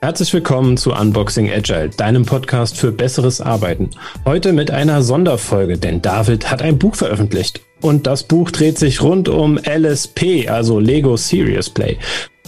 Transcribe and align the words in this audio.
Herzlich 0.00 0.32
willkommen 0.32 0.78
zu 0.78 0.92
Unboxing 0.94 1.50
Agile, 1.50 1.90
deinem 1.90 2.24
Podcast 2.24 2.78
für 2.78 2.92
besseres 2.92 3.42
Arbeiten. 3.42 3.90
Heute 4.24 4.54
mit 4.54 4.70
einer 4.70 5.02
Sonderfolge, 5.02 5.76
denn 5.76 6.00
David 6.00 6.50
hat 6.50 6.62
ein 6.62 6.78
Buch 6.78 6.94
veröffentlicht. 6.94 7.60
Und 7.82 8.06
das 8.06 8.22
Buch 8.22 8.50
dreht 8.50 8.78
sich 8.78 9.02
rund 9.02 9.28
um 9.28 9.58
LSP, 9.58 10.48
also 10.48 10.80
Lego 10.80 11.18
Serious 11.18 11.68
Play. 11.68 11.98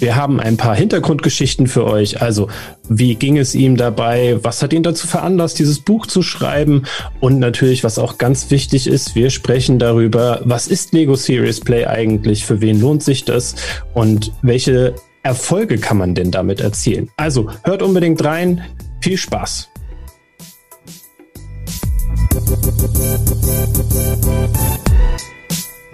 Wir 0.00 0.16
haben 0.16 0.40
ein 0.40 0.56
paar 0.56 0.74
Hintergrundgeschichten 0.74 1.66
für 1.66 1.84
euch. 1.84 2.22
Also, 2.22 2.48
wie 2.88 3.16
ging 3.16 3.36
es 3.36 3.54
ihm 3.54 3.76
dabei? 3.76 4.38
Was 4.42 4.62
hat 4.62 4.72
ihn 4.72 4.82
dazu 4.82 5.06
veranlasst, 5.06 5.58
dieses 5.58 5.80
Buch 5.80 6.06
zu 6.06 6.22
schreiben? 6.22 6.84
Und 7.20 7.38
natürlich, 7.38 7.84
was 7.84 7.98
auch 7.98 8.16
ganz 8.16 8.50
wichtig 8.50 8.86
ist, 8.86 9.14
wir 9.14 9.28
sprechen 9.28 9.78
darüber, 9.78 10.40
was 10.44 10.68
ist 10.68 10.94
Lego 10.94 11.16
Serious 11.16 11.60
Play 11.60 11.84
eigentlich? 11.84 12.46
Für 12.46 12.62
wen 12.62 12.80
lohnt 12.80 13.02
sich 13.02 13.26
das? 13.26 13.56
Und 13.92 14.32
welche 14.40 14.94
Erfolge 15.22 15.76
kann 15.76 15.98
man 15.98 16.14
denn 16.14 16.30
damit 16.30 16.62
erzielen? 16.62 17.10
Also 17.18 17.50
hört 17.64 17.82
unbedingt 17.82 18.24
rein. 18.24 18.62
Viel 19.02 19.18
Spaß. 19.18 19.68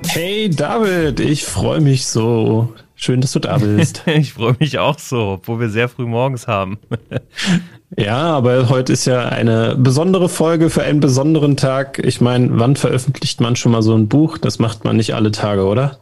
Hey 0.07 0.49
David, 0.49 1.19
ich 1.19 1.45
freue 1.45 1.81
mich 1.81 2.07
so. 2.07 2.73
Schön, 2.99 3.21
dass 3.21 3.33
du 3.33 3.41
da 3.41 3.59
bist. 3.59 4.03
ich 4.07 4.33
freue 4.33 4.57
mich 4.59 4.79
auch 4.79 4.99
so, 4.99 5.33
obwohl 5.35 5.61
wir 5.61 5.69
sehr 5.69 5.89
früh 5.89 6.07
morgens 6.07 6.49
haben. 6.49 6.79
ja, 7.97 8.17
aber 8.17 8.71
heute 8.71 8.95
ist 8.95 9.05
ja 9.05 9.29
eine 9.29 9.77
besondere 9.77 10.31
Folge 10.31 10.71
für 10.71 10.83
einen 10.83 11.01
besonderen 11.01 11.59
Tag. 11.59 11.99
Ich 11.99 12.23
meine, 12.23 12.59
wann 12.59 12.75
veröffentlicht 12.75 13.41
man 13.43 13.55
schon 13.55 13.73
mal 13.73 13.83
so 13.83 13.95
ein 13.95 14.09
Buch? 14.09 14.39
Das 14.39 14.59
macht 14.59 14.85
man 14.85 14.97
nicht 14.97 15.15
alle 15.15 15.31
Tage, 15.31 15.67
oder? 15.67 15.99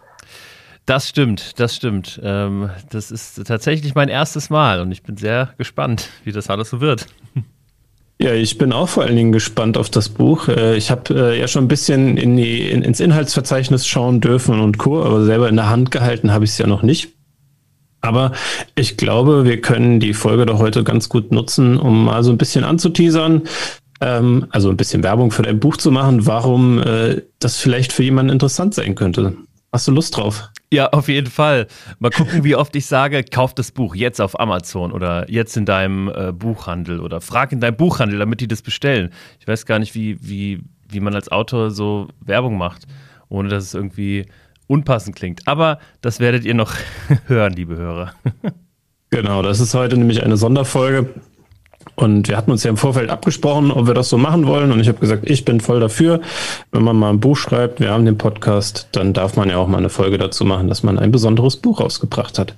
Das 0.87 1.09
stimmt, 1.09 1.59
das 1.59 1.75
stimmt. 1.75 2.20
Ähm, 2.22 2.70
das 2.91 3.11
ist 3.11 3.45
tatsächlich 3.45 3.97
mein 3.97 4.09
erstes 4.09 4.48
Mal 4.48 4.81
und 4.81 4.92
ich 4.92 5.03
bin 5.03 5.17
sehr 5.17 5.53
gespannt, 5.59 6.11
wie 6.22 6.33
das 6.33 6.48
alles 6.48 6.70
so 6.70 6.81
wird. 6.81 7.06
Ja, 8.25 8.33
ich 8.33 8.56
bin 8.56 8.72
auch 8.72 8.89
vor 8.89 9.03
allen 9.03 9.17
Dingen 9.17 9.33
gespannt 9.33 9.77
auf 9.77 9.91
das 9.91 10.08
Buch. 10.08 10.48
Äh, 10.48 10.78
ich 10.78 10.91
habe 10.91 11.14
äh, 11.14 11.39
ja 11.39 11.47
schon 11.47 11.64
ein 11.64 11.69
bisschen 11.69 12.17
in 12.17 12.39
die, 12.39 12.70
in, 12.70 12.81
ins 12.81 12.98
Inhaltsverzeichnis 12.98 13.86
schauen 13.86 14.22
dürfen 14.22 14.61
und 14.61 14.78
Co., 14.78 15.03
aber 15.05 15.27
selber 15.27 15.47
in 15.50 15.56
der 15.56 15.69
Hand 15.69 15.91
gehalten 15.91 16.33
habe 16.33 16.47
ich 16.47 16.53
es 16.53 16.56
ja 16.56 16.66
noch 16.66 16.81
nicht. 16.81 17.12
Aber 18.00 18.33
ich 18.77 18.97
glaube, 18.97 19.44
wir 19.44 19.61
können 19.61 20.00
die 20.00 20.14
Folge 20.14 20.47
doch 20.47 20.58
heute 20.58 20.84
ganz 20.84 21.11
gut 21.11 21.33
nutzen, 21.33 21.77
um 21.77 22.06
mal 22.06 22.25
so 22.25 22.31
ein 22.31 22.39
bisschen 22.39 22.64
anzuteasern, 22.64 23.42
ähm, 24.00 24.47
also 24.48 24.70
ein 24.70 24.78
bisschen 24.78 25.03
Werbung 25.03 25.31
für 25.31 25.42
dein 25.42 25.61
Buch 25.61 25.77
zu 25.77 25.91
machen, 25.91 26.25
warum 26.25 26.78
äh, 26.78 27.20
das 27.41 27.59
vielleicht 27.59 27.92
für 27.92 28.05
jemanden 28.05 28.33
interessant 28.33 28.72
sein 28.72 28.94
könnte. 28.94 29.36
Hast 29.70 29.86
du 29.86 29.92
Lust 29.92 30.16
drauf? 30.16 30.48
Ja, 30.75 30.89
auf 30.89 31.06
jeden 31.06 31.30
Fall. 31.30 31.69
Mal 32.00 32.11
gucken, 32.11 32.42
wie 32.42 32.56
oft 32.56 32.75
ich 32.75 32.86
sage, 32.86 33.22
kauf 33.22 33.55
das 33.55 33.70
Buch 33.70 33.94
jetzt 33.94 34.20
auf 34.20 34.41
Amazon 34.41 34.91
oder 34.91 35.31
jetzt 35.31 35.56
in 35.56 35.66
deinem 35.66 36.08
äh, 36.08 36.33
Buchhandel 36.33 36.98
oder 36.98 37.20
frag 37.20 37.53
in 37.53 37.61
deinem 37.61 37.77
Buchhandel, 37.77 38.19
damit 38.19 38.41
die 38.41 38.48
das 38.48 38.61
bestellen. 38.61 39.11
Ich 39.39 39.47
weiß 39.47 39.66
gar 39.66 39.78
nicht, 39.78 39.94
wie, 39.94 40.19
wie, 40.20 40.64
wie 40.89 40.98
man 40.98 41.14
als 41.14 41.31
Autor 41.31 41.70
so 41.70 42.08
Werbung 42.19 42.58
macht, 42.58 42.89
ohne 43.28 43.50
dass 43.50 43.62
es 43.62 43.75
irgendwie 43.75 44.27
unpassend 44.66 45.14
klingt. 45.14 45.47
Aber 45.47 45.78
das 46.00 46.19
werdet 46.19 46.44
ihr 46.44 46.55
noch 46.55 46.75
hören, 47.27 47.53
liebe 47.53 47.77
Hörer. 47.77 48.12
genau, 49.11 49.42
das 49.42 49.61
ist 49.61 49.75
heute 49.75 49.97
nämlich 49.97 50.25
eine 50.25 50.36
Sonderfolge. 50.36 51.09
Und 51.97 52.28
wir 52.28 52.37
hatten 52.37 52.50
uns 52.50 52.64
ja 52.64 52.70
im 52.70 52.77
Vorfeld 52.77 53.11
abgesprochen, 53.11 53.70
ob 53.70 53.87
wir 53.87 53.95
das 53.95 54.09
so 54.09 54.19
machen 54.19 54.47
wollen. 54.47 54.73
Und 54.73 54.81
ich 54.81 54.89
habe 54.89 54.98
gesagt, 54.98 55.28
ich 55.28 55.45
bin 55.45 55.61
voll 55.61 55.81
dafür. 55.81 56.20
Wenn 56.73 56.83
man 56.83 56.97
mal 56.97 57.11
ein 57.11 57.20
Buch 57.20 57.37
schreibt, 57.37 57.81
wir 57.81 57.91
haben 57.91 58.05
den 58.05 58.19
Podcast, 58.19 58.89
dann 58.92 59.12
darf 59.12 59.37
man 59.37 59.49
ja 59.49 59.59
auch 59.59 59.69
mal 59.69 59.78
eine 59.78 59.91
Folge 59.91 60.19
dazu 60.19 60.44
machen, 60.44 60.69
dass 60.69 60.82
man 60.82 60.99
ein 60.99 61.12
besonderes 61.12 61.56
Buch 61.56 61.81
rausgebracht 61.81 62.38
hat. 62.38 62.55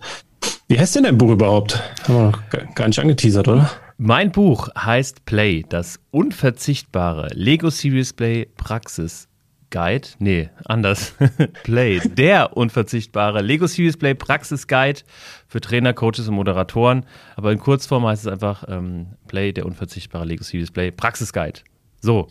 Wie 0.68 0.78
heißt 0.78 0.96
denn 0.96 1.04
dein 1.04 1.18
Buch 1.18 1.30
überhaupt? 1.30 1.82
Haben 2.04 2.14
wir 2.14 2.22
noch 2.22 2.74
gar 2.74 2.86
nicht 2.88 2.98
angeteasert, 2.98 3.48
oder? 3.48 3.70
Mein 3.98 4.30
Buch 4.30 4.68
heißt 4.76 5.24
Play, 5.24 5.64
das 5.66 6.00
unverzichtbare 6.10 7.28
Lego 7.32 7.70
Series 7.70 8.12
Play 8.12 8.46
Praxis 8.56 9.25
Guide, 9.70 10.08
nee, 10.18 10.48
anders. 10.64 11.14
Play, 11.64 12.00
der 12.00 12.56
unverzichtbare 12.56 13.42
Lego 13.42 13.66
Series 13.66 13.96
Play 13.96 14.14
Praxis 14.14 14.66
Guide 14.66 15.00
für 15.48 15.60
Trainer, 15.60 15.92
Coaches 15.92 16.28
und 16.28 16.34
Moderatoren. 16.34 17.04
Aber 17.36 17.52
in 17.52 17.58
Kurzform 17.58 18.06
heißt 18.06 18.26
es 18.26 18.32
einfach 18.32 18.64
ähm, 18.68 19.06
Play, 19.28 19.52
der 19.52 19.66
unverzichtbare 19.66 20.24
Lego 20.24 20.44
Series 20.44 20.70
Play 20.70 20.90
Praxis 20.90 21.32
Guide. 21.32 21.60
So. 22.00 22.28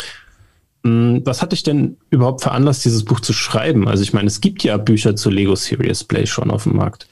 Mm, 0.83 1.19
was 1.25 1.41
hat 1.41 1.51
dich 1.51 1.63
denn 1.63 1.97
überhaupt 2.09 2.41
veranlasst, 2.41 2.85
dieses 2.85 3.03
Buch 3.03 3.19
zu 3.19 3.33
schreiben? 3.33 3.87
Also 3.87 4.03
ich 4.03 4.13
meine, 4.13 4.27
es 4.27 4.39
gibt 4.41 4.63
ja 4.63 4.77
Bücher 4.77 5.15
zu 5.15 5.29
Lego 5.29 5.55
Serious 5.55 6.03
Play 6.03 6.27
schon 6.27 6.51
auf 6.51 6.63
dem 6.63 6.75
Markt. 6.75 7.07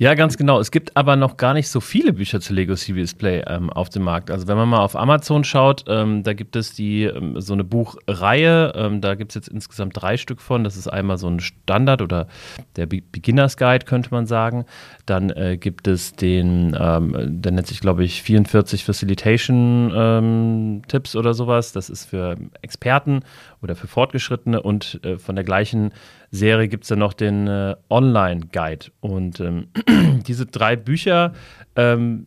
Ja, 0.00 0.14
ganz 0.14 0.38
genau. 0.38 0.58
Es 0.58 0.70
gibt 0.70 0.96
aber 0.96 1.14
noch 1.14 1.36
gar 1.36 1.52
nicht 1.52 1.68
so 1.68 1.78
viele 1.78 2.14
Bücher 2.14 2.40
zu 2.40 2.54
Lego 2.54 2.74
Serious 2.74 3.12
Play 3.12 3.44
ähm, 3.46 3.68
auf 3.68 3.90
dem 3.90 4.02
Markt. 4.02 4.30
Also 4.30 4.48
wenn 4.48 4.56
man 4.56 4.66
mal 4.66 4.78
auf 4.78 4.96
Amazon 4.96 5.44
schaut, 5.44 5.84
ähm, 5.88 6.22
da 6.22 6.32
gibt 6.32 6.56
es 6.56 6.72
die 6.72 7.02
ähm, 7.02 7.38
so 7.38 7.52
eine 7.52 7.64
Buchreihe. 7.64 8.72
Ähm, 8.74 9.02
da 9.02 9.14
gibt 9.14 9.32
es 9.32 9.34
jetzt 9.34 9.48
insgesamt 9.48 10.00
drei 10.00 10.16
Stück 10.16 10.40
von. 10.40 10.64
Das 10.64 10.78
ist 10.78 10.88
einmal 10.88 11.18
so 11.18 11.28
ein 11.28 11.38
Standard 11.40 12.00
oder 12.00 12.28
der 12.76 12.86
Be 12.86 13.02
Beginners 13.12 13.58
Guide, 13.58 13.84
könnte 13.84 14.08
man 14.10 14.24
sagen. 14.24 14.64
Dann 15.04 15.28
äh, 15.28 15.58
gibt 15.58 15.86
es 15.86 16.14
den, 16.14 16.74
ähm, 16.80 17.42
der 17.42 17.52
nennt 17.52 17.66
sich, 17.66 17.80
glaube 17.80 18.02
ich, 18.02 18.22
44 18.22 18.86
Facilitation 18.86 19.92
ähm, 19.94 20.82
Tipps 20.88 21.14
oder 21.14 21.34
sowas. 21.34 21.72
Das 21.72 21.90
ist 21.90 22.06
für 22.06 22.38
Experten 22.62 23.20
oder 23.62 23.76
für 23.76 23.86
Fortgeschrittene. 23.86 24.62
Und 24.62 25.00
äh, 25.04 25.18
von 25.18 25.36
der 25.36 25.44
gleichen 25.44 25.92
Serie 26.30 26.68
gibt 26.68 26.84
es 26.84 26.88
dann 26.88 26.98
noch 26.98 27.12
den 27.12 27.46
äh, 27.46 27.76
Online-Guide. 27.88 28.86
Und 29.00 29.40
ähm, 29.40 29.68
diese 30.26 30.46
drei 30.46 30.76
Bücher 30.76 31.32
ähm, 31.76 32.26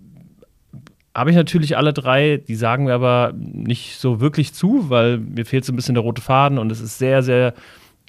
habe 1.15 1.29
ich 1.29 1.35
natürlich 1.35 1.77
alle 1.77 1.93
drei, 1.93 2.37
die 2.37 2.55
sagen 2.55 2.85
mir 2.85 2.93
aber 2.93 3.33
nicht 3.35 3.99
so 3.99 4.19
wirklich 4.19 4.53
zu, 4.53 4.89
weil 4.89 5.19
mir 5.19 5.45
fehlt 5.45 5.65
so 5.65 5.71
ein 5.71 5.75
bisschen 5.75 5.95
der 5.95 6.03
rote 6.03 6.21
Faden 6.21 6.57
und 6.57 6.71
es 6.71 6.81
ist 6.81 6.97
sehr, 6.97 7.21
sehr 7.21 7.53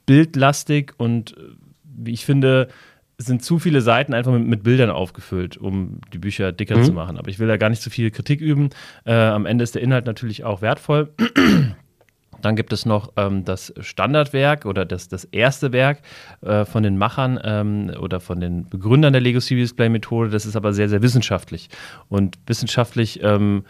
bildlastig 0.06 0.94
und 0.96 1.34
wie 1.82 2.12
ich 2.12 2.24
finde, 2.24 2.68
sind 3.18 3.44
zu 3.44 3.58
viele 3.58 3.80
Seiten 3.80 4.14
einfach 4.14 4.32
mit, 4.32 4.46
mit 4.46 4.62
Bildern 4.62 4.90
aufgefüllt, 4.90 5.56
um 5.56 6.00
die 6.12 6.18
Bücher 6.18 6.50
dicker 6.50 6.78
mhm. 6.78 6.84
zu 6.84 6.92
machen. 6.92 7.16
Aber 7.16 7.28
ich 7.28 7.38
will 7.38 7.46
da 7.46 7.56
gar 7.56 7.70
nicht 7.70 7.82
zu 7.82 7.90
viel 7.90 8.10
Kritik 8.10 8.40
üben. 8.40 8.70
Äh, 9.04 9.14
am 9.14 9.46
Ende 9.46 9.62
ist 9.62 9.74
der 9.74 9.82
Inhalt 9.82 10.06
natürlich 10.06 10.44
auch 10.44 10.62
wertvoll. 10.62 11.12
Dann 12.44 12.56
gibt 12.56 12.74
es 12.74 12.84
noch 12.84 13.12
ähm, 13.16 13.44
das 13.44 13.72
Standardwerk 13.80 14.66
oder 14.66 14.84
das, 14.84 15.08
das 15.08 15.24
erste 15.24 15.72
Werk 15.72 16.02
äh, 16.42 16.66
von 16.66 16.82
den 16.82 16.98
Machern 16.98 17.40
ähm, 17.42 17.90
oder 17.98 18.20
von 18.20 18.38
den 18.38 18.68
Begründern 18.68 19.14
der 19.14 19.22
Lego 19.22 19.40
Serious 19.40 19.72
Play 19.72 19.88
Methode. 19.88 20.28
Das 20.28 20.44
ist 20.44 20.54
aber 20.54 20.74
sehr, 20.74 20.90
sehr 20.90 21.00
wissenschaftlich. 21.00 21.70
Und 22.10 22.38
wissenschaftlich 22.46 23.22
ähm, 23.22 23.64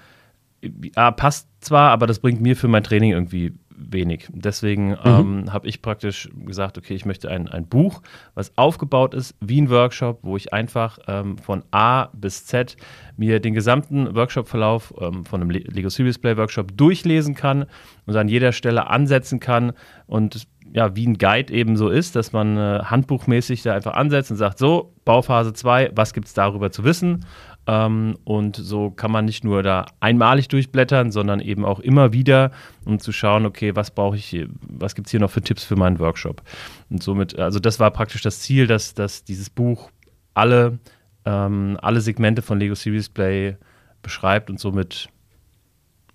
ja, 0.97 1.13
passt 1.13 1.49
zwar, 1.61 1.91
aber 1.91 2.09
das 2.09 2.19
bringt 2.19 2.41
mir 2.41 2.57
für 2.57 2.67
mein 2.67 2.83
Training 2.83 3.13
irgendwie 3.13 3.53
wenig. 3.77 4.29
Deswegen 4.33 4.91
mhm. 4.91 4.97
ähm, 5.05 5.53
habe 5.53 5.69
ich 5.69 5.83
praktisch 5.83 6.29
gesagt, 6.45 6.79
okay, 6.79 6.95
ich 6.95 7.05
möchte 7.05 7.31
ein, 7.31 7.49
ein 7.49 7.67
Buch, 7.67 8.03
was 8.35 8.57
aufgebaut 8.57 9.15
ist 9.15 9.35
wie 9.41 9.61
ein 9.61 9.71
Workshop, 9.71 10.21
wo 10.23 10.37
ich 10.37 10.53
einfach 10.53 10.99
ähm, 11.07 11.39
von 11.39 11.65
A 11.71 12.09
bis 12.13 12.47
Z 12.47 12.77
mir 13.17 13.41
den 13.41 13.55
gesamten 13.55 14.15
Workshop-Verlauf 14.15 14.95
ähm, 15.01 15.25
von 15.25 15.41
einem 15.41 15.51
Lego 15.51 15.89
Serious 15.89 16.19
Play 16.19 16.37
Workshop 16.37 16.77
durchlesen 16.77 17.35
kann 17.35 17.67
und 18.07 18.17
an 18.17 18.29
jeder 18.29 18.53
Stelle 18.53 18.89
ansetzen 18.89 19.41
kann 19.41 19.73
und 20.07 20.47
ja, 20.75 20.97
wie 20.97 21.07
ein 21.07 21.19
Guide 21.19 21.53
eben 21.53 21.77
so 21.77 21.89
ist, 21.89 22.17
dass 22.17 22.33
man 22.33 22.57
äh, 22.57 22.81
handbuchmäßig 22.83 23.63
da 23.63 23.75
einfach 23.75 23.95
ansetzt 23.95 24.33
und 24.33 24.37
sagt, 24.37 24.59
so, 24.59 24.93
Bauphase 25.05 25.53
2, 25.53 25.93
was 25.95 26.13
gibt 26.13 26.27
es 26.27 26.35
darüber 26.35 26.73
zu 26.73 26.83
wissen? 26.83 27.25
Ähm, 27.67 28.17
und 28.25 28.57
so 28.57 28.91
kann 28.91 29.11
man 29.11 29.25
nicht 29.25 29.43
nur 29.43 29.63
da 29.63 29.87
einmalig 30.01 30.49
durchblättern, 30.49 31.11
sondern 31.11 31.41
eben 31.41 31.65
auch 31.65 31.81
immer 31.81 32.13
wieder, 32.13 32.51
um 32.85 32.99
zu 32.99 33.11
schauen, 33.13 33.47
okay, 33.47 33.75
was 33.75 33.91
brauche 33.91 34.17
ich, 34.17 34.47
was 34.61 34.95
gibt 34.95 35.07
es 35.07 35.11
hier 35.13 35.21
noch 35.21 35.31
für 35.31 35.41
Tipps 35.41 35.65
für 35.65 35.77
meinen 35.77 35.99
Workshop? 35.99 36.43
Und 36.91 37.03
somit, 37.03 37.39
also 37.39 37.61
das 37.61 37.81
war 37.81 37.91
praktisch 37.91 38.23
das 38.23 38.41
Ziel, 38.41 38.67
dass, 38.67 38.95
dass 38.95 39.25
dieses 39.25 39.49
Buch 39.49 39.91
alle, 40.35 40.79
ähm, 41.25 41.79
alle 41.81 42.01
Segmente 42.01 42.43
von 42.43 42.59
Lego 42.59 42.75
Series 42.75 43.09
Play 43.09 43.57
beschreibt 44.03 44.51
und 44.51 44.61
somit 44.61 45.09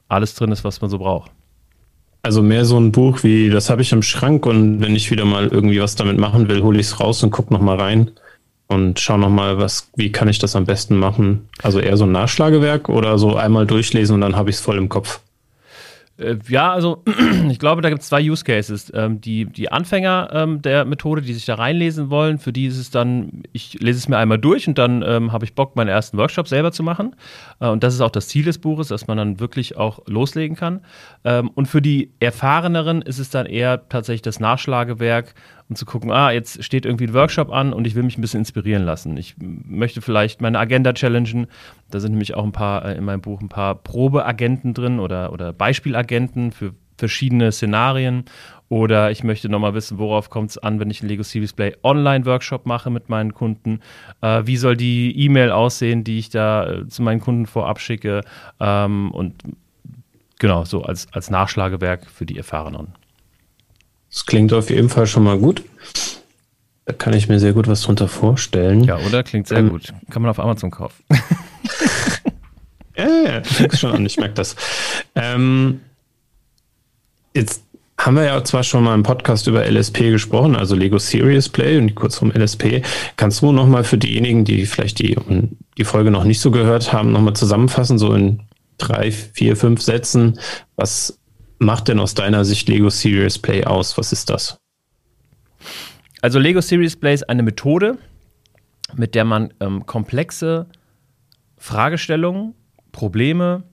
alles 0.07 0.35
drin 0.35 0.51
ist, 0.51 0.63
was 0.63 0.81
man 0.81 0.89
so 0.89 0.99
braucht. 0.99 1.31
Also 2.21 2.43
mehr 2.43 2.65
so 2.65 2.77
ein 2.77 2.91
Buch 2.91 3.23
wie, 3.23 3.49
das 3.49 3.69
habe 3.69 3.81
ich 3.81 3.91
im 3.91 4.03
Schrank 4.03 4.45
und 4.45 4.81
wenn 4.81 4.95
ich 4.95 5.09
wieder 5.09 5.25
mal 5.25 5.47
irgendwie 5.47 5.81
was 5.81 5.95
damit 5.95 6.19
machen 6.19 6.47
will, 6.47 6.61
hole 6.61 6.79
ich 6.79 6.87
es 6.87 6.99
raus 6.99 7.23
und 7.23 7.31
gucke 7.31 7.53
nochmal 7.53 7.79
rein 7.79 8.11
und 8.69 8.99
schau 8.99 9.17
nochmal, 9.17 9.57
was, 9.57 9.89
wie 9.95 10.11
kann 10.11 10.27
ich 10.29 10.39
das 10.39 10.55
am 10.55 10.65
besten 10.65 10.95
machen? 10.95 11.49
Also 11.61 11.79
eher 11.79 11.97
so 11.97 12.05
ein 12.05 12.11
Nachschlagewerk 12.11 12.87
oder 12.87 13.17
so 13.17 13.35
einmal 13.35 13.65
durchlesen 13.65 14.15
und 14.15 14.21
dann 14.21 14.35
habe 14.35 14.49
ich 14.51 14.57
es 14.57 14.61
voll 14.61 14.77
im 14.77 14.89
Kopf. 14.89 15.19
Äh, 16.19 16.37
ja, 16.47 16.71
also 16.71 17.03
ich 17.49 17.57
glaube, 17.57 17.81
da 17.81 17.89
gibt 17.89 18.01
es 18.01 18.09
zwei 18.09 18.21
Use 18.21 18.43
Cases. 18.43 18.91
Ähm, 18.93 19.21
die, 19.21 19.45
die 19.45 19.71
Anfänger 19.71 20.29
ähm, 20.33 20.61
der 20.61 20.85
Methode, 20.85 21.23
die 21.23 21.33
sich 21.33 21.45
da 21.45 21.55
reinlesen 21.55 22.11
wollen, 22.11 22.37
für 22.37 22.53
die 22.53 22.67
ist 22.67 22.77
es 22.77 22.91
dann, 22.91 23.43
ich 23.53 23.73
lese 23.79 23.97
es 23.97 24.07
mir 24.07 24.17
einmal 24.17 24.37
durch 24.37 24.67
und 24.67 24.77
dann 24.77 25.01
ähm, 25.01 25.31
habe 25.31 25.45
ich 25.45 25.55
Bock, 25.55 25.75
meinen 25.75 25.87
ersten 25.87 26.17
Workshop 26.17 26.47
selber 26.47 26.71
zu 26.71 26.83
machen. 26.83 27.15
Äh, 27.59 27.69
und 27.69 27.83
das 27.83 27.95
ist 27.95 28.01
auch 28.01 28.11
das 28.11 28.27
Ziel 28.27 28.45
des 28.45 28.59
Buches, 28.59 28.89
dass 28.89 29.07
man 29.07 29.17
dann 29.17 29.39
wirklich 29.39 29.77
auch 29.77 30.01
loslegen 30.05 30.55
kann. 30.55 30.81
Ähm, 31.23 31.49
und 31.55 31.67
für 31.67 31.81
die 31.81 32.11
Erfahreneren 32.19 33.01
ist 33.01 33.17
es 33.17 33.31
dann 33.31 33.45
eher 33.47 33.89
tatsächlich 33.89 34.21
das 34.21 34.39
Nachschlagewerk 34.39 35.33
und 35.69 35.77
zu 35.77 35.85
gucken, 35.85 36.11
ah, 36.11 36.31
jetzt 36.31 36.63
steht 36.63 36.85
irgendwie 36.85 37.05
ein 37.05 37.13
Workshop 37.13 37.51
an 37.51 37.73
und 37.73 37.85
ich 37.85 37.93
will 37.93 38.03
mich 38.03 38.17
ein 38.17 38.21
bisschen 38.21 38.39
inspirieren 38.39 38.83
lassen. 38.83 39.15
Ich 39.17 39.35
möchte 39.39 40.01
vielleicht 40.01 40.41
meine 40.41 40.57
Agenda 40.57 40.93
challengen. 40.93 41.45
Da 41.91 41.99
sind 41.99 42.11
nämlich 42.11 42.33
auch 42.33 42.43
ein 42.43 42.51
paar 42.51 42.85
äh, 42.85 42.97
in 42.97 43.05
meinem 43.05 43.21
Buch 43.21 43.39
ein 43.39 43.49
paar 43.49 43.75
Probeagenten 43.75 44.73
drin 44.73 44.99
oder, 44.99 45.31
oder 45.31 45.53
Beispielagenten 45.53 46.51
für 46.51 46.73
verschiedene 46.97 47.51
Szenarien. 47.51 48.25
Oder 48.67 49.09
ich 49.11 49.23
möchte 49.23 49.49
nochmal 49.49 49.73
wissen, 49.73 49.99
worauf 49.99 50.29
kommt 50.29 50.51
es 50.51 50.57
an, 50.57 50.79
wenn 50.79 50.89
ich 50.89 51.01
einen 51.01 51.09
Lego 51.09 51.23
Series 51.23 51.53
Play 51.53 51.75
Online-Workshop 51.83 52.65
mache 52.65 52.89
mit 52.89 53.09
meinen 53.09 53.33
Kunden. 53.33 53.79
Äh, 54.21 54.43
wie 54.45 54.57
soll 54.57 54.75
die 54.75 55.17
E-Mail 55.19 55.51
aussehen, 55.51 56.03
die 56.03 56.17
ich 56.17 56.29
da 56.29 56.67
äh, 56.67 56.87
zu 56.87 57.03
meinen 57.03 57.19
Kunden 57.19 57.45
vorab 57.45 57.79
schicke? 57.79 58.21
Ähm, 58.59 59.11
und 59.11 59.43
genau, 60.39 60.65
so 60.65 60.81
als, 60.83 61.11
als 61.13 61.29
Nachschlagewerk 61.29 62.07
für 62.09 62.25
die 62.25 62.37
Erfahrenen. 62.37 62.93
Das 64.19 64.25
klingt 64.25 64.51
auf 64.51 64.69
jeden 64.69 64.89
Fall 64.89 65.07
schon 65.07 65.23
mal 65.23 65.37
gut. 65.37 65.63
Da 66.83 66.91
kann 66.91 67.13
ich 67.13 67.29
mir 67.29 67.39
sehr 67.39 67.53
gut 67.53 67.69
was 67.69 67.83
drunter 67.83 68.09
vorstellen. 68.09 68.83
Ja, 68.83 68.97
oder? 68.97 69.23
Klingt 69.23 69.47
sehr 69.47 69.59
ähm, 69.59 69.69
gut. 69.69 69.93
Kann 70.09 70.21
man 70.21 70.29
auf 70.29 70.41
Amazon 70.41 70.71
kaufen. 70.71 71.01
ja, 72.97 73.07
ja, 73.07 73.39
du 73.39 73.77
schon 73.77 73.93
an, 73.93 74.05
ich 74.05 74.17
merke 74.17 74.33
das. 74.33 74.57
Ähm, 75.15 75.79
jetzt 77.33 77.63
haben 77.97 78.17
wir 78.17 78.25
ja 78.25 78.43
zwar 78.43 78.63
schon 78.63 78.83
mal 78.83 78.93
im 78.93 79.03
Podcast 79.03 79.47
über 79.47 79.65
LSP 79.65 80.11
gesprochen, 80.11 80.57
also 80.57 80.75
Lego 80.75 80.97
Serious 80.97 81.47
Play 81.47 81.77
und 81.77 81.95
kurzum 81.95 82.29
LSP. 82.29 82.81
Kannst 83.15 83.41
du 83.41 83.53
nochmal 83.53 83.85
für 83.85 83.97
diejenigen, 83.97 84.43
die 84.43 84.65
vielleicht 84.65 84.99
die, 84.99 85.15
die 85.77 85.85
Folge 85.85 86.11
noch 86.11 86.25
nicht 86.25 86.41
so 86.41 86.51
gehört 86.51 86.91
haben, 86.91 87.13
nochmal 87.13 87.37
zusammenfassen, 87.37 87.97
so 87.97 88.13
in 88.13 88.41
drei, 88.77 89.11
vier, 89.11 89.55
fünf 89.55 89.81
Sätzen, 89.81 90.37
was 90.75 91.18
macht 91.59 91.87
denn 91.87 91.99
aus 91.99 92.13
deiner 92.15 92.45
Sicht 92.45 92.67
Lego 92.67 92.89
Serious 92.89 93.37
Play 93.37 93.63
aus? 93.65 93.97
Was 93.97 94.11
ist 94.11 94.29
das? 94.29 94.57
Also 96.21 96.39
Lego 96.39 96.61
Serious 96.61 96.95
Play 96.95 97.13
ist 97.13 97.29
eine 97.29 97.43
Methode, 97.43 97.97
mit 98.95 99.15
der 99.15 99.25
man 99.25 99.53
ähm, 99.59 99.85
komplexe 99.85 100.67
Fragestellungen, 101.57 102.55
Probleme, 102.91 103.63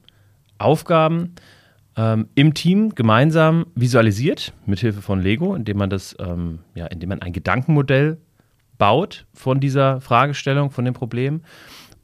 Aufgaben 0.59 1.35
ähm, 1.97 2.29
im 2.35 2.55
Team 2.55 2.95
gemeinsam 2.95 3.67
visualisiert, 3.75 4.53
mithilfe 4.67 5.03
von 5.03 5.21
Lego, 5.21 5.55
indem 5.55 5.79
man 5.79 5.91
das, 5.91 6.15
ähm, 6.19 6.61
ja, 6.75 6.87
indem 6.87 7.11
man 7.11 7.23
ein 7.23 7.33
Gedankenmodell 7.33 8.19
baut 8.79 9.27
von 9.33 9.61
dieser 9.61 10.01
Fragestellung, 10.01 10.71
von 10.71 10.85
dem 10.85 10.95
Problem 10.95 11.43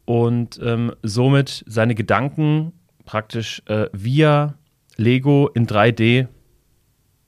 und 0.04 0.58
ähm, 0.62 0.92
somit 1.02 1.64
seine 1.66 1.94
Gedanken 1.94 2.72
praktisch 3.04 3.62
äh, 3.66 3.86
via 3.92 4.54
Lego 5.02 5.48
in 5.48 5.66
3D 5.66 6.28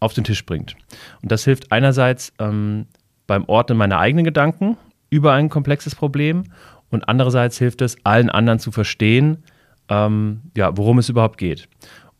auf 0.00 0.15
den 0.15 0.25
Tisch 0.25 0.44
bringt. 0.47 0.76
Und 1.23 1.32
das 1.32 1.44
hilft 1.44 1.73
einerseits 1.73 2.32
ähm, 2.38 2.87
beim 3.26 3.44
Ordnen 3.47 3.79
meiner 3.79 3.99
eigenen 3.99 4.25
Gedanken 4.25 4.76
über 5.11 5.32
ein 5.32 5.49
komplexes 5.49 5.94
Problem 5.94 6.44
und 6.91 7.09
andererseits 7.09 7.59
hilft 7.59 7.82
es 7.82 7.97
allen 8.05 8.31
anderen 8.31 8.59
zu 8.59 8.71
verstehen, 8.71 9.44
ähm, 9.88 10.43
ja, 10.56 10.76
worum 10.76 10.99
es 10.99 11.09
überhaupt 11.09 11.38
geht. 11.38 11.69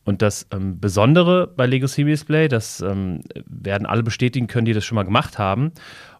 Und 0.05 0.21
das 0.21 0.47
ähm, 0.53 0.81
Besondere 0.81 1.47
bei 1.47 1.67
Lego 1.67 1.87
Series 1.87 2.25
Play, 2.25 2.49
das 2.49 2.81
ähm, 2.81 3.23
werden 3.47 3.87
alle 3.87 4.03
bestätigen 4.03 4.47
können, 4.47 4.67
die 4.67 4.75
das 4.75 4.85
schon 4.85 4.97
mal 4.97 5.05
gemacht 5.05 5.39
haben. 5.39 5.73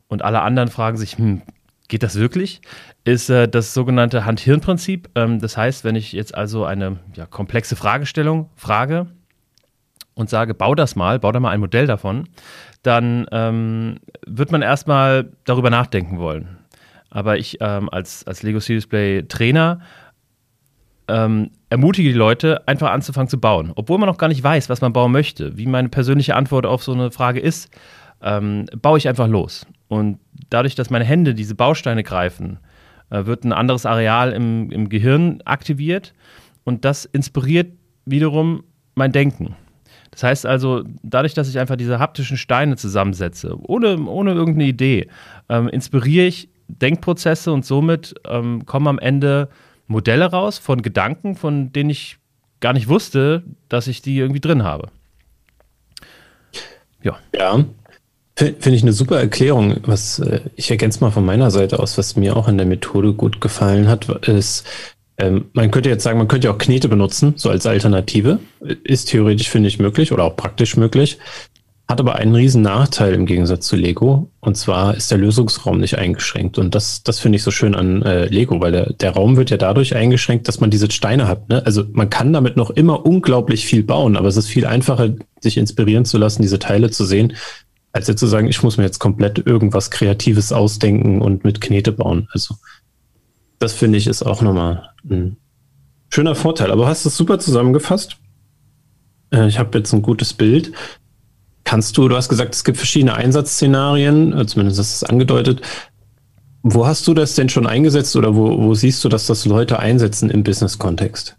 Und 0.09 0.23
alle 0.23 0.41
anderen 0.41 0.69
fragen 0.69 0.97
sich, 0.97 1.19
hm, 1.19 1.43
geht 1.89 2.03
das 2.03 2.17
wirklich? 2.17 2.63
Ist 3.05 3.29
äh, 3.29 3.49
das 3.49 3.75
sogenannte 3.75 4.25
Hand-Hirn-Prinzip. 4.25 5.11
Ähm, 5.15 5.39
das 5.39 5.57
heißt, 5.57 5.85
wenn 5.85 5.97
ich 5.97 6.13
jetzt 6.13 6.35
also 6.35 6.65
eine 6.65 6.99
ja, 7.15 7.27
komplexe 7.27 7.77
Fragestellung 7.77 8.49
frage, 8.57 9.07
und 10.15 10.31
sage, 10.31 10.55
bau 10.55 10.75
das 10.75 10.97
mal, 10.97 11.19
bau 11.19 11.33
da 11.33 11.41
mal 11.41 11.51
ein 11.51 11.61
Modell 11.61 11.87
davon, 11.87 12.29
dann 12.83 13.27
ähm, 13.33 13.97
wird 14.27 14.53
man 14.53 14.63
erstmal 14.63 15.31
darüber 15.45 15.71
nachdenken 15.71 16.19
wollen. 16.19 16.59
Aber 17.11 17.39
ich 17.39 17.59
ähm, 17.61 17.89
als, 17.91 18.27
als 18.27 18.43
Lego 18.43 18.61
Series 18.61 18.87
Play 18.87 19.23
Trainer 19.23 19.81
ähm, 21.09 21.51
ermutige 21.71 22.09
die 22.09 22.19
Leute, 22.19 22.67
einfach 22.67 22.91
anzufangen 22.91 23.29
zu 23.29 23.39
bauen. 23.39 23.73
Obwohl 23.75 23.99
man 23.99 24.09
noch 24.09 24.19
gar 24.19 24.29
nicht 24.29 24.43
weiß, 24.43 24.69
was 24.69 24.81
man 24.81 24.93
bauen 24.93 25.13
möchte. 25.13 25.57
Wie 25.57 25.67
meine 25.67 25.89
persönliche 25.89 26.35
Antwort 26.35 26.67
auf 26.67 26.83
so 26.83 26.93
eine 26.93 27.11
Frage 27.11 27.41
ist, 27.41 27.71
ähm, 28.23 28.67
baue 28.81 28.99
ich 28.99 29.09
einfach 29.09 29.29
los. 29.29 29.67
Und 29.89 30.19
dadurch, 30.51 30.75
dass 30.75 30.91
meine 30.91 31.05
Hände 31.05 31.35
diese 31.35 31.55
Bausteine 31.55 32.03
greifen, 32.03 32.59
äh, 33.11 33.27
wird 33.27 33.45
ein 33.45 33.53
anderes 33.53 33.87
Areal 33.87 34.33
im, 34.33 34.71
im 34.71 34.89
Gehirn 34.89 35.41
aktiviert 35.45 36.15
und 36.65 36.85
das 36.85 37.05
inspiriert 37.05 37.73
wiederum 38.07 38.65
mein 38.95 39.13
Denken. 39.13 39.57
Das 40.15 40.23
heißt 40.23 40.47
also, 40.47 40.85
dadurch, 41.03 41.35
dass 41.35 41.49
ich 41.49 41.59
einfach 41.59 41.75
diese 41.75 41.99
haptischen 41.99 42.37
Steine 42.37 42.77
zusammensetze, 42.77 43.57
ohne, 43.63 44.01
ohne 44.07 44.33
irgendeine 44.33 44.69
Idee, 44.69 45.09
ähm, 45.49 45.69
inspiriere 45.69 46.27
ich 46.27 46.49
Denkprozesse 46.69 47.53
und 47.53 47.67
somit 47.67 48.15
ähm, 48.25 48.65
kommen 48.65 48.87
am 48.87 48.99
Ende 49.01 49.49
Modelle 49.89 50.27
raus 50.27 50.59
von 50.59 50.83
Gedanken, 50.83 51.35
von 51.35 51.73
denen 51.73 51.91
ich 51.91 52.19
gar 52.61 52.73
nicht 52.73 52.89
wusste, 52.89 53.43
dass 53.69 53.89
ich 53.89 54.03
die 54.03 54.17
irgendwie 54.19 54.41
drin 54.41 54.63
habe. 54.63 54.89
Ja. 57.03 57.19
Ja. 57.35 57.65
Finde 58.37 58.71
ich 58.71 58.83
eine 58.83 58.93
super 58.93 59.19
Erklärung. 59.19 59.77
Was 59.83 60.21
äh, 60.21 60.41
ich 60.55 60.71
ergänze 60.71 61.01
mal 61.01 61.11
von 61.11 61.25
meiner 61.25 61.51
Seite 61.51 61.81
aus, 61.81 61.99
was 61.99 62.17
mir 62.17 62.37
auch 62.37 62.47
an 62.47 62.57
der 62.57 62.67
Methode 62.67 63.15
gut 63.15 63.41
gefallen 63.41 63.89
hat, 63.89 64.09
ist, 64.29 64.65
ähm, 65.17 65.47
man 65.53 65.71
könnte 65.71 65.89
jetzt 65.89 66.03
sagen, 66.03 66.19
man 66.19 66.29
könnte 66.29 66.51
auch 66.51 66.59
Knete 66.59 66.89
benutzen, 66.89 67.35
so 67.37 67.51
als 67.51 67.67
Alternative. 67.67 68.41
Ist 68.83 69.11
theoretisch, 69.11 69.49
finde 69.49 69.69
ich, 69.69 69.79
möglich 69.79 70.13
oder 70.13 70.25
auch 70.25 70.37
praktisch 70.37 70.77
möglich. 70.77 71.19
Hat 71.87 72.01
aber 72.01 72.17
einen 72.17 72.35
riesen 72.35 72.63
Nachteil 72.63 73.13
im 73.13 73.27
Gegensatz 73.27 73.67
zu 73.67 73.77
Lego. 73.77 74.31
Und 74.41 74.57
zwar 74.57 74.97
ist 74.97 75.11
der 75.11 75.19
Lösungsraum 75.19 75.79
nicht 75.79 75.99
eingeschränkt. 75.99 76.59
Und 76.59 76.75
das, 76.75 77.03
das 77.03 77.21
finde 77.21 77.37
ich 77.37 77.43
so 77.43 77.51
schön 77.51 77.75
an 77.75 78.03
äh, 78.03 78.25
Lego, 78.27 78.61
weil 78.61 78.73
der, 78.73 78.93
der 78.95 79.13
Raum 79.13 79.37
wird 79.37 79.51
ja 79.51 79.57
dadurch 79.57 79.95
eingeschränkt, 79.95 80.49
dass 80.49 80.61
man 80.61 80.71
diese 80.71 80.91
Steine 80.91 81.29
hat. 81.29 81.49
Ne? 81.49 81.65
Also 81.65 81.85
man 81.93 82.11
kann 82.11 82.33
damit 82.33 82.57
noch 82.57 82.71
immer 82.71 83.05
unglaublich 83.07 83.67
viel 83.67 83.85
bauen, 83.85 84.17
aber 84.17 84.29
es 84.29 84.37
ist 84.37 84.49
viel 84.49 84.67
einfacher, 84.67 85.11
sich 85.41 85.59
inspirieren 85.59 86.07
zu 86.07 86.19
lassen, 86.19 86.43
diese 86.43 86.59
Teile 86.59 86.91
zu 86.91 87.05
sehen, 87.05 87.35
als 87.93 88.09
jetzt 88.09 88.19
zu 88.19 88.27
sagen, 88.27 88.49
ich 88.49 88.63
muss 88.63 88.79
mir 88.79 88.85
jetzt 88.85 88.99
komplett 88.99 89.47
irgendwas 89.47 89.91
Kreatives 89.91 90.53
ausdenken 90.53 91.21
und 91.21 91.45
mit 91.45 91.61
Knete 91.61 91.93
bauen. 91.93 92.29
Also 92.33 92.57
das 93.65 93.73
finde 93.73 93.99
ich 93.99 94.07
ist 94.07 94.23
auch 94.23 94.43
nochmal 94.43 94.91
ein 95.09 95.37
schöner 96.11 96.35
Vorteil. 96.35 96.71
Aber 96.71 96.83
du 96.83 96.89
hast 96.89 97.07
es 97.07 97.17
super 97.17 97.39
zusammengefasst. 97.39 98.19
Äh, 99.33 99.49
ich 99.49 99.59
habe 99.59 99.79
jetzt 99.79 99.93
ein 99.93 100.03
gutes 100.03 100.35
Bild. 100.35 100.73
Kannst 101.65 101.97
du, 101.97 102.09
du 102.09 102.17
hast 102.17 102.29
gesagt, 102.29 102.55
es 102.55 102.63
gibt 102.63 102.77
verschiedene 102.77 103.15
Einsatzszenarien, 103.15 104.39
äh, 104.39 104.47
zumindest 104.47 104.79
ist 104.79 104.95
es 104.97 105.05
angedeutet. 105.05 105.63
Wo 106.63 106.87
hast 106.87 107.09
du 107.09 107.15
das 107.15 107.35
denn 107.35 107.49
schon 107.49 107.67
eingesetzt 107.67 108.15
oder 108.17 108.37
wo, 108.37 108.63
wo 108.63 108.75
siehst 108.75 109.03
du, 109.03 109.09
dass 109.09 109.27
das 109.27 109.45
Leute 109.47 109.79
einsetzen 109.79 110.31
im 110.31 110.45
Business-Kontext? 110.45 111.37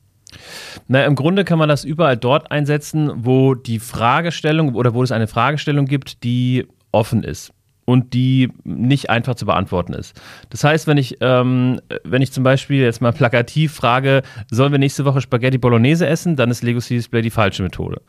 Na, 0.88 1.06
im 1.06 1.16
Grunde 1.16 1.46
kann 1.46 1.58
man 1.58 1.70
das 1.70 1.84
überall 1.84 2.18
dort 2.18 2.52
einsetzen, 2.52 3.12
wo 3.24 3.56
die 3.56 3.80
Fragestellung 3.80 4.76
oder 4.76 4.94
wo 4.94 5.02
es 5.02 5.12
eine 5.12 5.28
Fragestellung 5.28 5.86
gibt, 5.86 6.24
die 6.24 6.68
offen 6.92 7.24
ist 7.24 7.55
und 7.86 8.14
die 8.14 8.52
nicht 8.64 9.10
einfach 9.12 9.36
zu 9.36 9.46
beantworten 9.46 9.94
ist. 9.94 10.20
Das 10.50 10.64
heißt, 10.64 10.88
wenn 10.88 10.98
ich, 10.98 11.18
ähm, 11.22 11.80
wenn 12.04 12.22
ich 12.22 12.32
zum 12.32 12.44
Beispiel 12.44 12.82
jetzt 12.82 13.00
mal 13.00 13.14
plakativ 13.14 13.74
frage, 13.74 14.24
sollen 14.50 14.72
wir 14.72 14.80
nächste 14.80 15.06
Woche 15.06 15.22
Spaghetti 15.22 15.60
Bolognese 15.60 16.08
essen, 16.08 16.36
dann 16.36 16.50
ist 16.50 16.64
Lego 16.64 16.80
Display 16.80 17.22
die 17.22 17.30
falsche 17.30 17.62
Methode. 17.62 18.02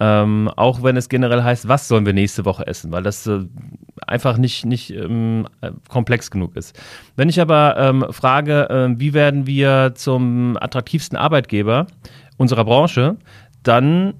Ähm, 0.00 0.50
auch 0.56 0.82
wenn 0.82 0.96
es 0.98 1.08
generell 1.08 1.42
heißt, 1.42 1.66
was 1.66 1.88
sollen 1.88 2.04
wir 2.04 2.12
nächste 2.12 2.44
Woche 2.44 2.66
essen, 2.66 2.92
weil 2.92 3.02
das 3.02 3.26
äh, 3.26 3.40
einfach 4.06 4.36
nicht, 4.36 4.66
nicht 4.66 4.90
ähm, 4.90 5.48
komplex 5.88 6.30
genug 6.30 6.54
ist. 6.54 6.78
Wenn 7.16 7.30
ich 7.30 7.40
aber 7.40 7.76
ähm, 7.78 8.06
frage, 8.10 8.68
äh, 8.68 9.00
wie 9.00 9.14
werden 9.14 9.46
wir 9.46 9.92
zum 9.94 10.58
attraktivsten 10.60 11.16
Arbeitgeber 11.16 11.86
unserer 12.36 12.64
Branche, 12.64 13.16
dann 13.62 14.14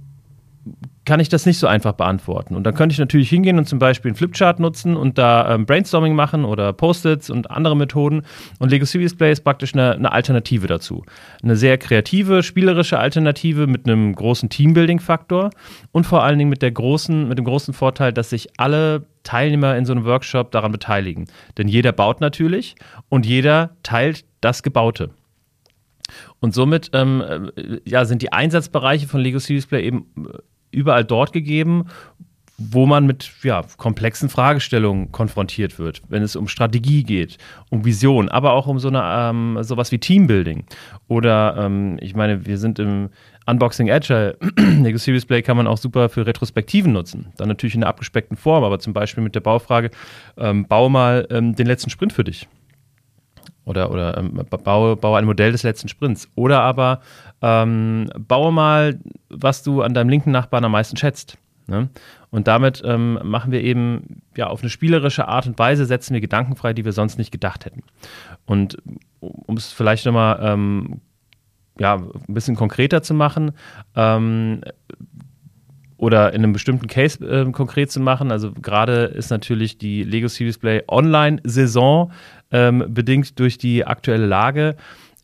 kann 1.04 1.18
ich 1.18 1.28
das 1.28 1.46
nicht 1.46 1.58
so 1.58 1.66
einfach 1.66 1.92
beantworten. 1.92 2.54
Und 2.54 2.64
dann 2.64 2.74
könnte 2.74 2.92
ich 2.92 2.98
natürlich 2.98 3.28
hingehen 3.28 3.58
und 3.58 3.68
zum 3.68 3.78
Beispiel 3.80 4.10
einen 4.10 4.16
Flipchart 4.16 4.60
nutzen 4.60 4.96
und 4.96 5.18
da 5.18 5.54
ähm, 5.54 5.66
Brainstorming 5.66 6.14
machen 6.14 6.44
oder 6.44 6.72
Post-its 6.72 7.28
und 7.28 7.50
andere 7.50 7.76
Methoden. 7.76 8.22
Und 8.60 8.70
Lego 8.70 8.84
Serious 8.84 9.16
Play 9.16 9.32
ist 9.32 9.42
praktisch 9.42 9.74
eine, 9.74 9.92
eine, 9.92 10.12
Alternative 10.12 10.68
dazu. 10.68 11.04
Eine 11.42 11.56
sehr 11.56 11.76
kreative, 11.78 12.44
spielerische 12.44 13.00
Alternative 13.00 13.66
mit 13.66 13.86
einem 13.86 14.14
großen 14.14 14.48
Teambuilding-Faktor 14.48 15.50
und 15.90 16.06
vor 16.06 16.22
allen 16.22 16.38
Dingen 16.38 16.50
mit, 16.50 16.62
der 16.62 16.70
großen, 16.70 17.28
mit 17.28 17.36
dem 17.36 17.44
großen 17.44 17.74
Vorteil, 17.74 18.12
dass 18.12 18.30
sich 18.30 18.50
alle 18.58 19.06
Teilnehmer 19.24 19.76
in 19.76 19.84
so 19.84 19.92
einem 19.92 20.04
Workshop 20.04 20.52
daran 20.52 20.70
beteiligen. 20.70 21.26
Denn 21.58 21.66
jeder 21.66 21.90
baut 21.90 22.20
natürlich 22.20 22.76
und 23.08 23.26
jeder 23.26 23.70
teilt 23.82 24.24
das 24.40 24.62
Gebaute. 24.62 25.10
Und 26.40 26.54
somit 26.54 26.90
ähm, 26.92 27.50
äh, 27.56 27.80
ja, 27.84 28.04
sind 28.04 28.22
die 28.22 28.32
Einsatzbereiche 28.32 29.08
von 29.08 29.20
Lego 29.20 29.38
Serious 29.38 29.66
Play 29.66 29.84
eben 29.84 30.06
überall 30.72 31.04
dort 31.04 31.32
gegeben, 31.32 31.86
wo 32.58 32.86
man 32.86 33.06
mit 33.06 33.30
ja, 33.42 33.62
komplexen 33.76 34.28
Fragestellungen 34.28 35.10
konfrontiert 35.10 35.78
wird, 35.78 36.02
wenn 36.08 36.22
es 36.22 36.36
um 36.36 36.48
Strategie 36.48 37.02
geht, 37.02 37.38
um 37.70 37.84
Vision, 37.84 38.28
aber 38.28 38.52
auch 38.52 38.66
um 38.66 38.78
so 38.78 38.88
eine 38.88 39.02
ähm, 39.04 39.58
sowas 39.62 39.90
wie 39.90 39.98
Teambuilding. 39.98 40.64
Oder 41.08 41.56
ähm, 41.58 41.98
ich 42.00 42.14
meine, 42.14 42.46
wir 42.46 42.58
sind 42.58 42.78
im 42.78 43.08
Unboxing 43.46 43.90
Agile. 43.90 44.36
Lego 44.56 44.98
Series 44.98 45.26
Play 45.26 45.42
kann 45.42 45.56
man 45.56 45.66
auch 45.66 45.78
super 45.78 46.08
für 46.08 46.26
Retrospektiven 46.26 46.92
nutzen. 46.92 47.32
Dann 47.36 47.48
natürlich 47.48 47.74
in 47.74 47.82
einer 47.82 47.88
abgespeckten 47.88 48.36
Form, 48.36 48.64
aber 48.64 48.78
zum 48.78 48.92
Beispiel 48.92 49.24
mit 49.24 49.34
der 49.34 49.40
Baufrage, 49.40 49.90
ähm, 50.36 50.66
bau 50.66 50.88
mal 50.88 51.26
ähm, 51.30 51.54
den 51.54 51.66
letzten 51.66 51.90
Sprint 51.90 52.12
für 52.12 52.24
dich. 52.24 52.48
Oder, 53.64 53.90
oder 53.90 54.16
ähm, 54.18 54.40
baue, 54.64 54.96
baue 54.96 55.18
ein 55.18 55.24
Modell 55.24 55.52
des 55.52 55.62
letzten 55.62 55.88
Sprints. 55.88 56.28
Oder 56.34 56.60
aber 56.62 57.00
ähm, 57.42 58.08
baue 58.16 58.52
mal, 58.52 58.98
was 59.28 59.62
du 59.62 59.82
an 59.82 59.94
deinem 59.94 60.08
linken 60.08 60.30
Nachbarn 60.30 60.64
am 60.64 60.72
meisten 60.72 60.96
schätzt. 60.96 61.38
Ne? 61.66 61.90
Und 62.30 62.48
damit 62.48 62.82
ähm, 62.84 63.18
machen 63.22 63.52
wir 63.52 63.62
eben 63.62 64.22
ja 64.36 64.46
auf 64.46 64.62
eine 64.62 64.70
spielerische 64.70 65.28
Art 65.28 65.46
und 65.46 65.58
Weise 65.58 65.86
setzen 65.86 66.14
wir 66.14 66.20
Gedanken 66.20 66.56
frei, 66.56 66.72
die 66.72 66.84
wir 66.84 66.92
sonst 66.92 67.18
nicht 67.18 67.30
gedacht 67.30 67.64
hätten. 67.64 67.82
Und 68.46 68.78
um 69.20 69.56
es 69.56 69.72
vielleicht 69.72 70.06
nochmal 70.06 70.38
ähm, 70.42 71.00
ja, 71.78 71.96
ein 71.96 72.34
bisschen 72.34 72.56
konkreter 72.56 73.02
zu 73.02 73.14
machen 73.14 73.52
ähm, 73.96 74.62
oder 75.96 76.32
in 76.32 76.42
einem 76.42 76.52
bestimmten 76.52 76.86
Case 76.88 77.24
äh, 77.24 77.50
konkret 77.52 77.90
zu 77.90 78.00
machen. 78.00 78.32
Also 78.32 78.52
gerade 78.52 79.04
ist 79.04 79.30
natürlich 79.30 79.78
die 79.78 80.02
Lego 80.02 80.28
Series 80.28 80.58
Play 80.58 80.82
Online-Saison 80.88 82.12
ähm, 82.50 82.84
bedingt 82.88 83.38
durch 83.38 83.56
die 83.56 83.86
aktuelle 83.86 84.26
Lage 84.26 84.76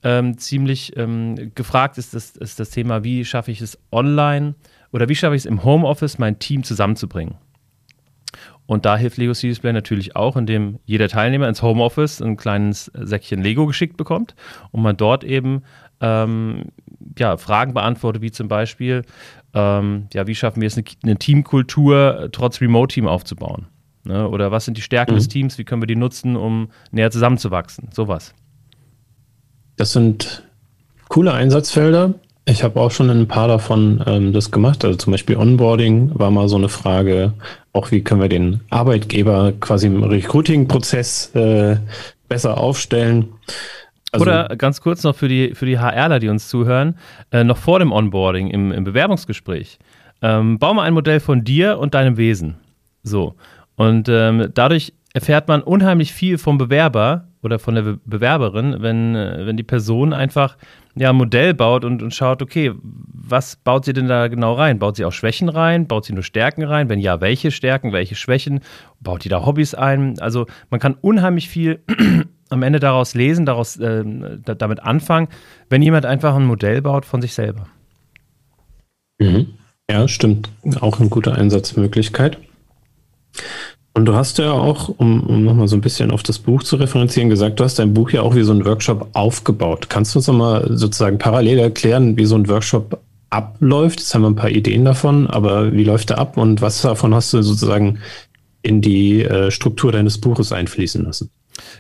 ähm, 0.03 0.39
ziemlich 0.39 0.97
ähm, 0.97 1.53
gefragt 1.55 1.99
ist 1.99 2.15
das, 2.15 2.37
ist 2.37 2.61
das 2.61 2.71
Thema, 2.71 3.05
wie 3.05 3.25
schaffe 3.25 3.51
ich 3.51 3.61
es 3.61 3.79
online 3.91 4.55
oder 4.93 5.09
wie 5.09 5.15
schaffe 5.15 5.35
ich 5.35 5.43
es 5.43 5.47
im 5.47 5.65
Homeoffice, 5.65 6.19
mein 6.19 6.39
Team 6.39 6.63
zusammenzubringen. 6.63 7.35
Und 8.67 8.85
da 8.85 8.99
hilft 8.99 9.17
Lego 9.17 9.33
Series 9.33 9.61
Play 9.61 9.73
natürlich 9.73 10.15
auch, 10.15 10.37
indem 10.37 10.79
jeder 10.85 11.09
Teilnehmer 11.09 11.49
ins 11.49 11.63
Homeoffice 11.63 12.21
ein 12.21 12.37
kleines 12.37 12.91
Säckchen 12.95 13.43
Lego 13.43 13.67
geschickt 13.67 13.97
bekommt 13.97 14.35
und 14.73 14.83
man 14.83 14.97
dort 14.97 15.25
eben 15.25 15.63
ähm, 16.01 16.67
ja, 17.19 17.39
Fragen 17.39 17.73
beantwortet, 17.73 18.23
wie 18.23 18.31
zum 18.31 18.49
Beispiel, 18.49 19.05
ähm, 19.55 20.09
ja, 20.13 20.27
wie 20.27 20.35
schaffen 20.35 20.61
wir 20.61 20.67
es, 20.67 20.77
eine, 20.77 20.85
eine 21.03 21.17
Teamkultur 21.17 22.29
trotz 22.31 22.61
Remote-Team 22.61 23.09
aufzubauen? 23.09 23.67
Ne? 24.05 24.29
Oder 24.29 24.51
was 24.51 24.67
sind 24.67 24.77
die 24.77 24.83
Stärken 24.83 25.13
mhm. 25.13 25.17
des 25.17 25.29
Teams, 25.29 25.59
wie 25.59 25.65
können 25.65 25.83
wir 25.83 25.87
die 25.87 25.97
nutzen, 25.97 26.37
um 26.37 26.69
näher 26.91 27.11
zusammenzuwachsen? 27.11 27.89
Sowas. 27.93 28.35
Das 29.79 29.93
sind 29.93 30.43
coole 31.09 31.33
Einsatzfelder. 31.33 32.15
Ich 32.47 32.65
habe 32.65 32.81
auch 32.81 32.91
schon 32.91 33.11
in 33.11 33.21
ein 33.21 33.29
paar 33.29 33.47
davon 33.47 34.03
ähm, 34.07 34.33
das 34.33 34.51
gemacht. 34.51 34.85
Also 34.85 34.97
zum 34.97 35.13
Beispiel 35.13 35.37
Onboarding 35.37 36.19
war 36.19 36.31
mal 36.31 36.49
so 36.49 36.57
eine 36.57 36.69
Frage. 36.69 37.33
Auch 37.73 37.93
wie 37.93 38.03
können 38.03 38.21
wir 38.21 38.29
den 38.29 38.61
Arbeitgeber 38.71 39.53
quasi 39.61 39.87
im 39.87 40.03
Recruiting-Prozess 40.03 41.35
äh, 41.37 41.77
besser 42.29 42.59
aufstellen. 42.59 43.29
Also, 44.11 44.25
Oder 44.25 44.49
ganz 44.57 44.81
kurz 44.81 45.05
noch 45.05 45.15
für 45.15 45.29
die, 45.29 45.55
für 45.55 45.67
die 45.67 45.79
HRler, 45.79 46.19
die 46.19 46.29
uns 46.29 46.49
zuhören, 46.49 46.99
äh, 47.31 47.45
noch 47.45 47.59
vor 47.59 47.79
dem 47.79 47.93
Onboarding 47.93 48.51
im, 48.51 48.73
im 48.73 48.83
Bewerbungsgespräch. 48.83 49.79
Ähm, 50.23 50.59
bau 50.59 50.75
mal 50.75 50.83
ein 50.83 50.95
Modell 50.95 51.21
von 51.21 51.45
dir 51.45 51.79
und 51.79 51.95
deinem 51.95 52.17
Wesen. 52.17 52.57
So. 53.05 53.37
Und 53.77 54.09
ähm, 54.09 54.51
dadurch 54.55 54.93
erfährt 55.15 55.49
man 55.49 55.63
unheimlich 55.63 56.13
viel 56.13 56.39
vom 56.39 56.59
Bewerber 56.59 57.29
oder 57.43 57.59
von 57.59 57.75
der 57.75 57.83
Be 57.83 57.99
Bewerberin, 58.05 58.77
wenn, 58.81 59.15
äh, 59.15 59.47
wenn 59.47 59.57
die 59.57 59.63
Person 59.63 60.13
einfach 60.13 60.57
ja, 60.97 61.11
ein 61.11 61.17
Modell 61.17 61.55
baut 61.55 61.85
und, 61.85 62.03
und 62.03 62.15
schaut, 62.15 62.43
okay, 62.43 62.73
was 62.83 63.57
baut 63.57 63.85
sie 63.85 63.93
denn 63.93 64.09
da 64.09 64.29
genau 64.29 64.55
rein? 64.55 64.79
Baut 64.79 64.97
sie 64.97 65.05
auch 65.05 65.13
Schwächen 65.13 65.49
rein? 65.49 65.87
Baut 65.87 66.05
sie 66.05 66.13
nur 66.13 66.25
Stärken 66.25 66.65
rein? 66.65 66.89
Wenn 66.89 66.99
ja, 66.99 67.21
welche 67.21 67.51
Stärken, 67.51 67.93
welche 67.93 68.17
Schwächen? 68.17 68.61
Baut 69.01 69.25
die 69.25 69.29
da 69.29 69.47
Hobbys 69.47 69.75
ein? 69.75 70.19
Also 70.19 70.47
man 70.71 70.81
kann 70.81 70.95
unheimlich 71.01 71.49
viel 71.49 71.81
am 72.51 72.63
Ende 72.63 72.81
daraus 72.81 73.15
lesen, 73.15 73.47
daraus 73.47 73.77
äh, 73.77 74.05
damit 74.45 74.83
anfangen, 74.83 75.29
wenn 75.71 75.83
jemand 75.83 76.07
einfach 76.07 76.35
ein 76.35 76.47
Modell 76.47 76.83
baut 76.83 77.05
von 77.05 77.23
sich 77.23 77.35
selber. 77.35 77.69
Mhm. 79.19 79.55
Ja, 79.91 80.07
stimmt. 80.09 80.51
Auch 80.81 81.01
eine 81.01 81.09
gute 81.09 81.33
Einsatzmöglichkeit. 81.33 82.39
Und 83.95 84.05
du 84.05 84.15
hast 84.15 84.39
ja 84.39 84.53
auch, 84.53 84.89
um, 84.89 85.23
um 85.25 85.45
nochmal 85.45 85.67
so 85.67 85.77
ein 85.77 85.81
bisschen 85.81 86.11
auf 86.11 86.23
das 86.23 86.39
Buch 86.39 86.63
zu 86.63 86.77
referenzieren, 86.77 87.31
gesagt, 87.31 87.59
du 87.59 87.65
hast 87.65 87.79
dein 87.79 87.95
Buch 87.95 88.11
ja 88.11 88.23
auch 88.23 88.35
wie 88.35 88.43
so 88.43 88.53
ein 88.53 88.65
Workshop 88.65 89.09
aufgebaut. 89.13 89.89
Kannst 89.89 90.15
du 90.15 90.21
uns 90.21 90.29
nochmal 90.29 90.67
sozusagen 90.71 91.19
parallel 91.19 91.59
erklären, 91.59 92.17
wie 92.17 92.25
so 92.25 92.37
ein 92.37 92.49
Workshop 92.49 93.01
abläuft? 93.31 93.99
Jetzt 93.99 94.15
haben 94.15 94.23
wir 94.23 94.31
ein 94.31 94.37
paar 94.37 94.51
Ideen 94.51 94.85
davon, 94.85 95.27
aber 95.27 95.73
wie 95.73 95.85
läuft 95.85 96.11
er 96.11 96.19
ab 96.19 96.37
und 96.37 96.61
was 96.61 96.83
davon 96.83 97.15
hast 97.15 97.33
du 97.33 97.43
sozusagen 97.43 97.99
in 98.63 98.81
die 98.81 99.23
äh, 99.25 99.51
Struktur 99.51 99.91
deines 99.91 100.19
Buches 100.19 100.53
einfließen 100.53 101.05
lassen? 101.05 101.31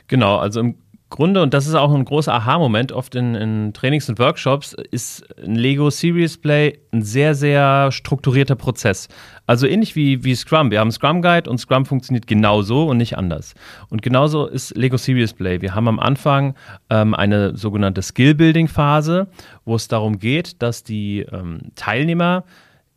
Genau, 0.09 0.39
also 0.39 0.61
im 0.61 0.75
Grunde, 1.11 1.43
und 1.43 1.55
das 1.55 1.67
ist 1.67 1.75
auch 1.75 1.95
ein 1.95 2.05
großer 2.05 2.35
Aha-Moment 2.35 2.93
oft 2.93 3.15
in, 3.15 3.35
in, 3.35 3.73
Trainings 3.73 4.11
und 4.11 4.19
Workshops, 4.19 4.75
ist 4.91 5.25
ein 5.43 5.55
Lego 5.55 5.89
Series 5.89 6.37
Play 6.37 6.79
ein 6.93 7.03
sehr, 7.03 7.35
sehr 7.35 7.91
strukturierter 7.93 8.57
Prozess. 8.57 9.09
Also 9.47 9.67
ähnlich 9.67 9.97
wie, 9.97 10.23
wie 10.25 10.35
Scrum. 10.35 10.71
Wir 10.71 10.81
haben 10.81 10.93
Scrum 10.93 11.23
Guide 11.23 11.49
und 11.49 11.57
Scrum 11.57 11.87
funktioniert 11.87 12.27
genauso 12.27 12.87
und 12.87 12.99
nicht 12.99 13.17
anders. 13.17 13.55
Und 13.89 14.03
genauso 14.03 14.47
ist 14.47 14.77
Lego 14.77 14.99
Series 14.99 15.33
Play. 15.33 15.63
Wir 15.63 15.75
haben 15.75 15.89
am 15.89 15.99
Anfang 15.99 16.55
ähm, 16.91 17.15
eine 17.15 17.57
sogenannte 17.57 18.03
Skill-Building-Phase, 18.03 19.29
wo 19.65 19.77
es 19.77 19.89
darum 19.89 20.19
geht, 20.19 20.61
dass 20.61 20.85
die 20.85 21.21
ähm, 21.33 21.61
Teilnehmer 21.75 22.45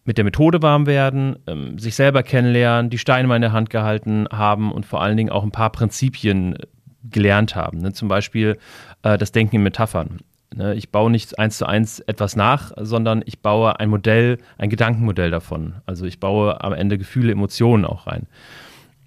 mit 0.04 0.18
der 0.18 0.26
Methode 0.26 0.62
warm 0.62 0.86
werden, 0.86 1.38
ähm, 1.48 1.78
sich 1.80 1.96
selber 1.96 2.24
kennenlernen, 2.24 2.90
die 2.90 2.98
Steine 2.98 3.28
mal 3.30 3.36
in 3.38 3.42
der 3.42 3.54
Hand 3.54 3.70
gehalten 3.70 4.28
haben 4.32 4.72
und 4.74 4.86
vor 4.86 5.02
allen 5.02 5.16
Dingen 5.16 5.30
auch 5.30 5.44
ein 5.44 5.52
paar 5.52 5.72
Prinzipien 5.72 6.58
gelernt 7.10 7.56
haben. 7.56 7.80
Ne? 7.80 7.94
Zum 7.94 8.08
Beispiel 8.08 8.58
äh, 9.04 9.18
das 9.18 9.32
Denken 9.32 9.58
in 9.58 9.64
Metaphern. 9.64 10.20
Ne? 10.56 10.76
Ich 10.76 10.90
baue 10.90 11.12
nicht 11.12 11.40
eins 11.40 11.58
zu 11.58 11.66
eins 11.66 12.00
etwas 12.02 12.36
nach, 12.36 12.72
sondern 12.78 13.24
ich 13.26 13.40
baue 13.40 13.80
ein 13.80 13.90
Modell, 13.90 14.38
ein 14.58 14.70
Gedankenmodell 14.70 15.32
davon. 15.32 15.76
Also 15.86 16.06
ich 16.06 16.20
baue 16.20 16.62
am 16.64 16.74
Ende 16.74 16.98
Gefühle, 16.98 17.32
Emotionen 17.32 17.86
auch 17.86 18.08
rein. 18.08 18.28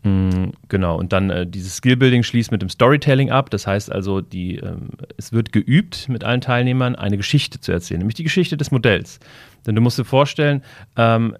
Mhm, 0.04 0.52
genau, 0.68 0.98
und 0.98 1.14
dann 1.14 1.30
äh, 1.30 1.46
dieses 1.46 1.76
Skillbuilding 1.76 2.24
schließt 2.24 2.52
mit 2.52 2.60
dem 2.60 2.68
Storytelling 2.68 3.30
ab. 3.30 3.48
Das 3.48 3.66
heißt 3.66 3.90
also, 3.90 4.20
die, 4.20 4.56
ähm, 4.56 4.90
es 5.16 5.32
wird 5.32 5.50
geübt 5.50 6.10
mit 6.10 6.24
allen 6.24 6.42
Teilnehmern, 6.42 6.94
eine 6.94 7.16
Geschichte 7.16 7.58
zu 7.58 7.72
erzählen, 7.72 7.98
nämlich 7.98 8.14
die 8.14 8.24
Geschichte 8.24 8.58
des 8.58 8.70
Modells. 8.70 9.18
Denn 9.66 9.74
du 9.74 9.80
musst 9.80 9.98
dir 9.98 10.04
vorstellen, 10.04 10.62
ähm, 10.96 11.34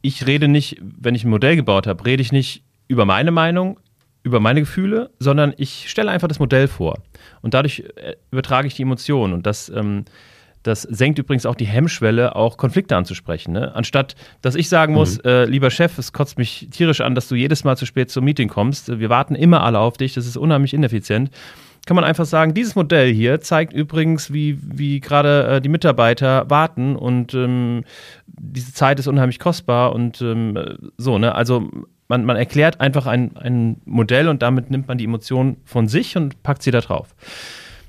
ich 0.00 0.26
rede 0.26 0.48
nicht, 0.48 0.80
wenn 0.80 1.14
ich 1.14 1.24
ein 1.24 1.30
Modell 1.30 1.54
gebaut 1.54 1.86
habe, 1.86 2.04
rede 2.06 2.22
ich 2.22 2.32
nicht 2.32 2.64
über 2.88 3.04
meine 3.04 3.30
Meinung, 3.30 3.78
über 4.22 4.40
meine 4.40 4.60
Gefühle, 4.60 5.10
sondern 5.18 5.52
ich 5.56 5.90
stelle 5.90 6.10
einfach 6.10 6.28
das 6.28 6.38
Modell 6.38 6.68
vor. 6.68 6.98
Und 7.40 7.54
dadurch 7.54 7.84
äh, 7.96 8.14
übertrage 8.30 8.68
ich 8.68 8.74
die 8.74 8.82
Emotionen. 8.82 9.32
Und 9.32 9.46
das, 9.46 9.68
ähm, 9.68 10.04
das 10.62 10.82
senkt 10.82 11.18
übrigens 11.18 11.44
auch 11.44 11.56
die 11.56 11.66
Hemmschwelle, 11.66 12.36
auch 12.36 12.56
Konflikte 12.56 12.96
anzusprechen. 12.96 13.52
Ne? 13.52 13.74
Anstatt, 13.74 14.14
dass 14.40 14.54
ich 14.54 14.68
sagen 14.68 14.94
muss, 14.94 15.18
mhm. 15.18 15.28
äh, 15.28 15.44
lieber 15.46 15.70
Chef, 15.70 15.98
es 15.98 16.12
kotzt 16.12 16.38
mich 16.38 16.68
tierisch 16.70 17.00
an, 17.00 17.14
dass 17.14 17.28
du 17.28 17.34
jedes 17.34 17.64
Mal 17.64 17.76
zu 17.76 17.86
spät 17.86 18.10
zum 18.10 18.24
Meeting 18.24 18.48
kommst. 18.48 18.98
Wir 18.98 19.10
warten 19.10 19.34
immer 19.34 19.62
alle 19.64 19.80
auf 19.80 19.96
dich, 19.96 20.14
das 20.14 20.26
ist 20.26 20.36
unheimlich 20.36 20.74
ineffizient. 20.74 21.30
Kann 21.84 21.96
man 21.96 22.04
einfach 22.04 22.26
sagen, 22.26 22.54
dieses 22.54 22.76
Modell 22.76 23.12
hier 23.12 23.40
zeigt 23.40 23.72
übrigens, 23.72 24.32
wie, 24.32 24.56
wie 24.62 25.00
gerade 25.00 25.56
äh, 25.56 25.60
die 25.60 25.68
Mitarbeiter 25.68 26.48
warten 26.48 26.94
und 26.94 27.34
ähm, 27.34 27.82
diese 28.28 28.72
Zeit 28.72 29.00
ist 29.00 29.08
unheimlich 29.08 29.40
kostbar 29.40 29.92
und 29.92 30.22
ähm, 30.22 30.56
so, 30.96 31.18
ne? 31.18 31.34
Also 31.34 31.68
man, 32.12 32.26
man 32.26 32.36
erklärt 32.36 32.78
einfach 32.78 33.06
ein, 33.06 33.34
ein 33.38 33.80
Modell 33.86 34.28
und 34.28 34.42
damit 34.42 34.70
nimmt 34.70 34.86
man 34.86 34.98
die 34.98 35.04
Emotion 35.04 35.56
von 35.64 35.88
sich 35.88 36.14
und 36.14 36.42
packt 36.42 36.62
sie 36.62 36.70
da 36.70 36.82
drauf. 36.82 37.14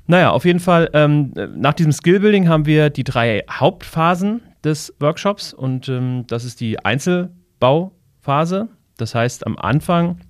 Naja, 0.06 0.30
auf 0.30 0.46
jeden 0.46 0.60
Fall, 0.60 0.88
ähm, 0.94 1.34
nach 1.54 1.74
diesem 1.74 1.92
Skillbuilding 1.92 2.48
haben 2.48 2.64
wir 2.64 2.88
die 2.88 3.04
drei 3.04 3.42
Hauptphasen 3.50 4.40
des 4.64 4.94
Workshops 4.98 5.52
und 5.52 5.90
ähm, 5.90 6.24
das 6.26 6.46
ist 6.46 6.62
die 6.62 6.82
Einzelbauphase. 6.82 8.68
Das 8.96 9.14
heißt, 9.14 9.46
am 9.46 9.58
Anfang 9.58 10.20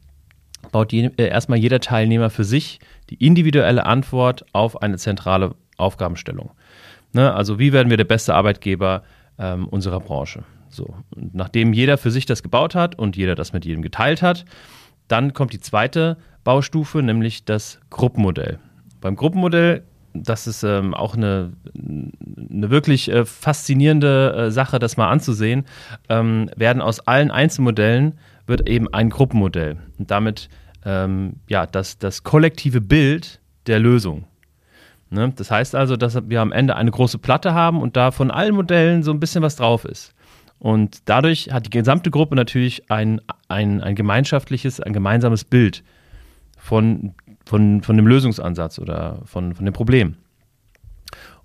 baut 0.73 0.93
je, 0.93 1.11
äh, 1.17 1.29
erstmal 1.29 1.59
jeder 1.59 1.79
Teilnehmer 1.79 2.31
für 2.31 2.45
sich 2.45 2.81
die 3.11 3.25
individuelle 3.25 3.87
Antwort 3.87 4.45
auf 4.53 4.83
eine 4.83 4.99
zentrale 4.99 5.55
Aufgabenstellung. 5.77 6.51
Ne? 7.13 7.33
Also, 7.33 7.61
wie 7.61 7.73
werden 7.73 7.91
wir 7.91 7.97
der 7.97 8.05
beste 8.05 8.35
Arbeitgeber 8.35 9.05
ähm, 9.39 9.69
unserer 9.69 10.01
Branche? 10.01 10.43
So, 10.75 10.97
und 11.15 11.35
nachdem 11.35 11.73
jeder 11.73 11.99
für 11.99 12.11
sich 12.11 12.27
das 12.27 12.43
gebaut 12.43 12.75
hat 12.75 12.99
und 12.99 13.17
jeder 13.17 13.35
das 13.35 13.53
mit 13.53 13.65
jedem 13.65 13.83
geteilt 13.83 14.23
hat, 14.23 14.45
dann 15.09 15.33
kommt 15.33 15.53
die 15.53 15.61
zweite 15.61 16.17
Baustufe, 16.43 17.03
nämlich 17.03 17.45
das 17.45 17.81
Gruppenmodell. 17.91 18.59
Beim 19.01 19.17
Gruppenmodell, 19.17 19.85
das 20.15 20.47
ist 20.47 20.63
ähm, 20.63 20.95
auch 20.95 21.15
eine, 21.15 21.53
eine 21.75 22.71
wirklich 22.71 23.11
äh, 23.11 23.25
faszinierende 23.25 24.35
äh, 24.35 24.51
Sache, 24.51 24.79
das 24.79 24.97
mal 24.97 25.11
anzusehen, 25.11 25.65
ähm, 26.09 26.51
werden 26.57 26.83
aus 26.83 27.01
allen 27.01 27.31
Einzelmodellen 27.31 28.19
wird 28.47 28.69
eben 28.69 28.93
ein 28.93 29.11
Gruppenmodell. 29.11 29.77
Und 29.99 30.11
damit 30.11 30.49
ähm, 30.85 31.35
ja, 31.49 31.67
das, 31.67 31.99
das 31.99 32.23
kollektive 32.23 32.81
Bild 32.81 33.41
der 33.67 33.79
Lösung. 33.79 34.25
Ne? 35.11 35.33
Das 35.37 35.51
heißt 35.51 35.75
also, 35.75 35.97
dass 35.97 36.19
wir 36.29 36.41
am 36.41 36.53
Ende 36.53 36.77
eine 36.77 36.91
große 36.91 37.19
Platte 37.19 37.55
haben 37.55 37.81
und 37.81 37.97
da 37.97 38.11
von 38.11 38.31
allen 38.31 38.55
Modellen 38.55 39.03
so 39.03 39.13
ein 39.13 39.21
bisschen 39.21 39.43
was 39.43 39.57
drauf 39.57 39.85
ist. 39.85 40.15
Und 40.59 41.09
dadurch 41.09 41.51
hat 41.53 41.67
die 41.67 41.71
gesamte 41.71 42.11
Gruppe 42.11 42.37
natürlich 42.37 42.91
ein, 42.91 43.21
ein, 43.49 43.83
ein 43.83 43.95
gemeinschaftliches, 43.95 44.81
ein 44.81 44.93
gemeinsames 44.93 45.45
Bild 45.45 45.85
von, 46.59 47.15
von, 47.45 47.83
von 47.83 47.97
dem 47.97 48.07
Lösungsansatz 48.07 48.79
oder 48.79 49.21
von, 49.25 49.55
von 49.55 49.65
dem 49.65 49.75
Problem. 49.75 50.17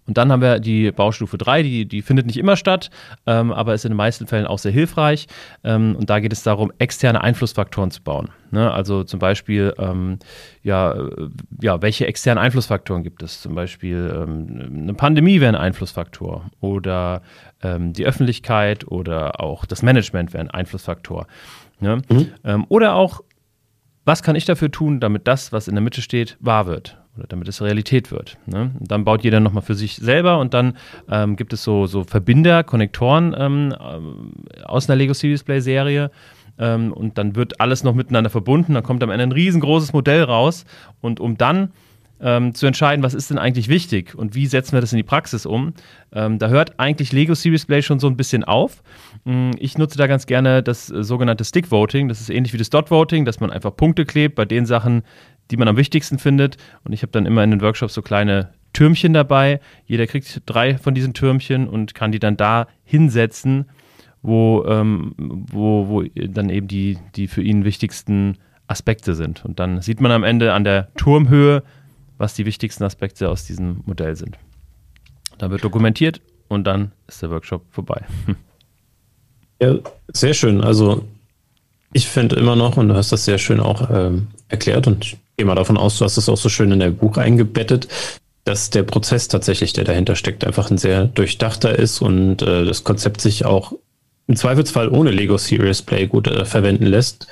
Und 0.10 0.18
dann 0.18 0.32
haben 0.32 0.42
wir 0.42 0.60
die 0.60 0.92
Baustufe 0.92 1.38
3, 1.38 1.62
die, 1.62 1.86
die 1.86 2.02
findet 2.02 2.26
nicht 2.26 2.38
immer 2.38 2.56
statt, 2.56 2.90
ähm, 3.28 3.52
aber 3.52 3.76
ist 3.76 3.86
in 3.86 3.92
den 3.92 3.98
meisten 3.98 4.26
Fällen 4.26 4.48
auch 4.48 4.58
sehr 4.58 4.72
hilfreich. 4.72 5.28
Ähm, 5.64 5.96
und 5.96 6.10
da 6.10 6.20
geht 6.20 6.34
es 6.34 6.42
darum, 6.42 6.72
externe 6.80 7.22
Einflussfaktoren 7.22 7.92
zu 7.92 8.02
bauen. 8.02 8.30
Ne? 8.50 8.72
Also 8.72 9.04
zum 9.04 9.20
Beispiel, 9.20 9.72
ähm, 9.78 10.18
ja, 10.64 10.94
äh, 10.94 11.30
ja, 11.62 11.84
welche 11.84 12.08
externen 12.08 12.44
Einflussfaktoren 12.44 13.04
gibt 13.04 13.22
es? 13.22 13.40
Zum 13.40 13.54
Beispiel 13.54 14.12
ähm, 14.16 14.80
eine 14.82 14.96
Pandemie 14.96 15.40
wäre 15.42 15.56
ein 15.56 15.62
Einflussfaktor 15.62 16.50
oder 16.60 17.22
ähm, 17.62 17.94
die 17.94 18.08
Öffentlichkeit 18.08 18.88
oder 18.88 19.40
auch 19.40 19.68
das 19.68 19.84
Management 19.84 20.34
wäre 20.34 20.42
ein 20.42 20.50
Einflussfaktor. 20.50 21.28
Ne? 21.80 22.02
Mhm. 22.10 22.32
Ähm, 22.44 22.66
oder 22.70 22.96
auch, 22.96 23.22
was 24.06 24.24
kann 24.24 24.36
ich 24.36 24.46
dafür 24.46 24.72
tun, 24.72 25.00
damit 25.00 25.28
das, 25.28 25.54
was 25.54 25.68
in 25.68 25.76
der 25.76 25.84
Mitte 25.84 26.02
steht, 26.02 26.36
wahr 26.40 26.66
wird? 26.66 26.98
Oder 27.20 27.28
damit 27.28 27.48
es 27.48 27.62
Realität 27.62 28.12
wird. 28.12 28.38
Ne? 28.46 28.72
dann 28.80 29.04
baut 29.04 29.24
jeder 29.24 29.40
nochmal 29.40 29.62
für 29.62 29.76
sich 29.76 29.98
selber 29.98 30.40
und 30.40 30.54
dann 30.54 30.78
ähm, 31.12 31.36
gibt 31.36 31.54
es 31.54 31.64
so, 31.64 31.86
so 31.86 32.04
Verbinder, 32.04 32.64
Konnektoren 32.64 33.36
ähm, 33.38 33.76
äh, 33.78 34.64
aus 34.64 34.90
einer 34.90 34.96
Lego 34.96 35.14
Series 35.14 35.44
Play 35.44 35.60
Serie. 35.60 36.12
Ähm, 36.58 36.92
und 36.92 37.18
dann 37.18 37.36
wird 37.36 37.62
alles 37.62 37.84
noch 37.84 37.94
miteinander 37.94 38.30
verbunden. 38.30 38.74
Dann 38.74 38.84
kommt 38.84 39.04
am 39.04 39.10
Ende 39.10 39.24
ein 39.24 39.32
riesengroßes 39.32 39.94
Modell 39.94 40.24
raus. 40.24 40.66
Und 41.00 41.20
um 41.20 41.38
dann 41.38 41.72
ähm, 42.22 42.54
zu 42.54 42.66
entscheiden, 42.66 43.04
was 43.04 43.14
ist 43.14 43.30
denn 43.30 43.38
eigentlich 43.38 43.70
wichtig 43.70 44.16
und 44.16 44.36
wie 44.36 44.46
setzen 44.46 44.74
wir 44.74 44.82
das 44.82 44.92
in 44.92 44.98
die 44.98 45.04
Praxis 45.04 45.46
um. 45.46 45.74
Ähm, 46.12 46.38
da 46.40 46.50
hört 46.50 46.80
eigentlich 46.80 47.12
Lego 47.12 47.34
Series 47.34 47.66
Play 47.66 47.82
schon 47.82 48.00
so 48.00 48.08
ein 48.08 48.18
bisschen 48.18 48.44
auf. 48.44 48.84
Ähm, 49.26 49.52
ich 49.58 49.78
nutze 49.78 49.98
da 49.98 50.08
ganz 50.08 50.26
gerne 50.26 50.62
das 50.62 50.90
äh, 50.90 51.04
sogenannte 51.04 51.46
Stick 51.46 51.72
Voting. 51.72 52.08
Das 52.08 52.20
ist 52.20 52.30
ähnlich 52.30 52.54
wie 52.54 52.58
das 52.58 52.70
Dot 52.70 52.92
Voting, 52.92 53.26
dass 53.26 53.40
man 53.40 53.52
einfach 53.52 53.76
Punkte 53.76 54.06
klebt 54.06 54.36
bei 54.36 54.46
den 54.46 54.66
Sachen, 54.66 55.04
die 55.52 55.58
man 55.58 55.68
am 55.68 55.78
wichtigsten 55.78 56.20
findet. 56.20 56.58
Und 56.84 56.94
ich 56.94 57.02
habe 57.02 57.12
dann 57.12 57.26
immer 57.26 57.44
in 57.44 57.52
den 57.52 57.62
Workshops 57.62 57.94
so 57.94 58.02
kleine 58.02 58.50
Türmchen 58.74 59.14
dabei. 59.14 59.60
Jeder 59.86 60.08
kriegt 60.08 60.42
drei 60.46 60.78
von 60.78 60.94
diesen 60.94 61.14
Türmchen 61.14 61.68
und 61.68 61.96
kann 61.96 62.12
die 62.12 62.20
dann 62.20 62.38
da 62.38 62.68
hinsetzen, 62.84 63.66
wo, 64.22 64.64
ähm, 64.68 65.14
wo, 65.18 65.88
wo 65.88 66.04
dann 66.04 66.50
eben 66.50 66.68
die, 66.68 66.98
die 67.16 67.28
für 67.28 67.42
ihn 67.42 67.66
wichtigsten 67.66 68.38
Aspekte 68.68 69.16
sind. 69.16 69.44
Und 69.46 69.60
dann 69.60 69.82
sieht 69.82 70.02
man 70.02 70.12
am 70.12 70.24
Ende 70.24 70.54
an 70.54 70.64
der 70.64 70.94
Turmhöhe, 70.96 71.64
was 72.18 72.36
die 72.36 72.46
wichtigsten 72.46 72.84
Aspekte 72.84 73.30
aus 73.30 73.46
diesem 73.46 73.82
Modell 73.86 74.16
sind. 74.16 74.38
Dann 75.38 75.52
wird 75.52 75.64
dokumentiert 75.64 76.22
und 76.50 76.66
dann 76.66 76.92
ist 77.08 77.22
der 77.22 77.32
Workshop 77.32 77.64
vorbei. 77.72 78.06
Ja, 79.62 79.76
sehr 80.14 80.34
schön. 80.34 80.62
Also 80.62 81.06
ich 81.92 82.08
finde 82.08 82.36
immer 82.36 82.56
noch, 82.56 82.78
und 82.78 82.90
du 82.90 82.96
hast 82.96 83.12
das 83.12 83.26
sehr 83.26 83.38
schön 83.38 83.60
auch 83.60 83.90
ähm, 83.90 84.28
erklärt 84.48 84.88
und 84.88 85.18
gehe 85.40 85.46
mal 85.46 85.56
davon 85.56 85.78
aus, 85.78 85.98
du 85.98 86.04
hast 86.04 86.18
es 86.18 86.28
auch 86.28 86.36
so 86.36 86.50
schön 86.50 86.70
in 86.74 86.82
der 86.82 86.90
Buch 86.90 87.16
eingebettet, 87.16 87.88
dass 88.44 88.72
der 88.72 88.84
Prozess 88.84 89.30
tatsächlich, 89.30 89.72
der 89.72 89.86
dahinter 89.86 90.18
steckt, 90.18 90.46
einfach 90.46 90.70
ein 90.70 90.78
sehr 90.78 91.06
durchdachter 91.06 91.80
ist 91.80 92.02
und 92.02 92.42
äh, 92.42 92.66
das 92.66 92.84
Konzept 92.84 93.22
sich 93.22 93.46
auch 93.46 93.72
im 94.28 94.36
Zweifelsfall 94.36 94.90
ohne 94.90 95.12
Lego 95.12 95.38
Serious 95.38 95.82
Play 95.82 96.08
gut 96.08 96.28
äh, 96.28 96.44
verwenden 96.44 96.86
lässt. 96.86 97.28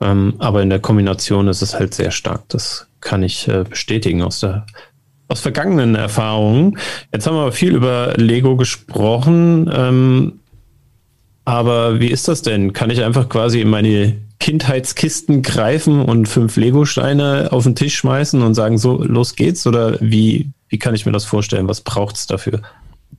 Ähm, 0.00 0.34
aber 0.38 0.62
in 0.62 0.70
der 0.70 0.78
Kombination 0.78 1.48
ist 1.48 1.60
es 1.60 1.74
halt 1.74 1.92
sehr 1.92 2.12
stark. 2.12 2.48
Das 2.50 2.86
kann 3.00 3.24
ich 3.24 3.48
äh, 3.48 3.64
bestätigen 3.68 4.22
aus 4.22 4.38
der 4.38 4.64
aus 5.26 5.40
vergangenen 5.40 5.96
Erfahrungen. 5.96 6.78
Jetzt 7.12 7.26
haben 7.26 7.34
wir 7.34 7.50
viel 7.50 7.74
über 7.74 8.14
Lego 8.16 8.56
gesprochen. 8.56 9.68
Ähm, 9.74 10.40
aber 11.44 11.98
wie 11.98 12.12
ist 12.12 12.28
das 12.28 12.42
denn? 12.42 12.72
Kann 12.72 12.90
ich 12.90 13.02
einfach 13.02 13.28
quasi 13.28 13.60
in 13.60 13.70
meine 13.70 14.16
Kindheitskisten 14.40 15.42
greifen 15.42 16.02
und 16.02 16.26
fünf 16.26 16.56
Lego-Steine 16.56 17.50
auf 17.52 17.64
den 17.64 17.76
Tisch 17.76 17.96
schmeißen 17.96 18.42
und 18.42 18.54
sagen, 18.54 18.78
so, 18.78 19.02
los 19.04 19.36
geht's? 19.36 19.66
Oder 19.66 19.98
wie, 20.00 20.50
wie 20.68 20.78
kann 20.78 20.94
ich 20.94 21.06
mir 21.06 21.12
das 21.12 21.26
vorstellen? 21.26 21.68
Was 21.68 21.82
braucht 21.82 22.16
es 22.16 22.26
dafür? 22.26 22.62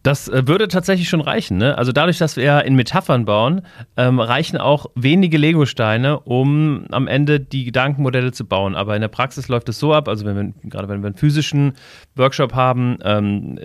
Das 0.04 0.28
äh, 0.28 0.48
würde 0.48 0.68
tatsächlich 0.68 1.10
schon 1.10 1.22
reichen. 1.22 1.58
Ne? 1.58 1.78
Also 1.78 1.92
dadurch, 1.92 2.18
dass 2.18 2.36
wir 2.36 2.64
in 2.66 2.76
Metaphern 2.76 3.26
bauen, 3.26 3.62
ähm, 3.98 4.20
reichen 4.20 4.58
auch 4.58 4.88
wenige 4.96 5.38
Lego-Steine, 5.38 6.20
um 6.22 6.86
am 6.92 7.08
Ende 7.08 7.40
die 7.40 7.66
Gedankenmodelle 7.66 8.32
zu 8.32 8.46
bauen. 8.46 8.76
Aber 8.76 8.96
in 8.96 9.02
der 9.02 9.10
Praxis 9.10 9.48
läuft 9.48 9.70
es 9.70 9.80
so 9.80 9.94
ab, 9.94 10.08
also 10.08 10.26
wenn 10.26 10.36
wir, 10.36 10.70
gerade 10.70 10.90
wenn 10.90 11.02
wir 11.02 11.08
einen 11.08 11.16
physischen 11.16 11.74
Workshop 12.16 12.54
haben, 12.54 12.98
ähm, 13.04 13.60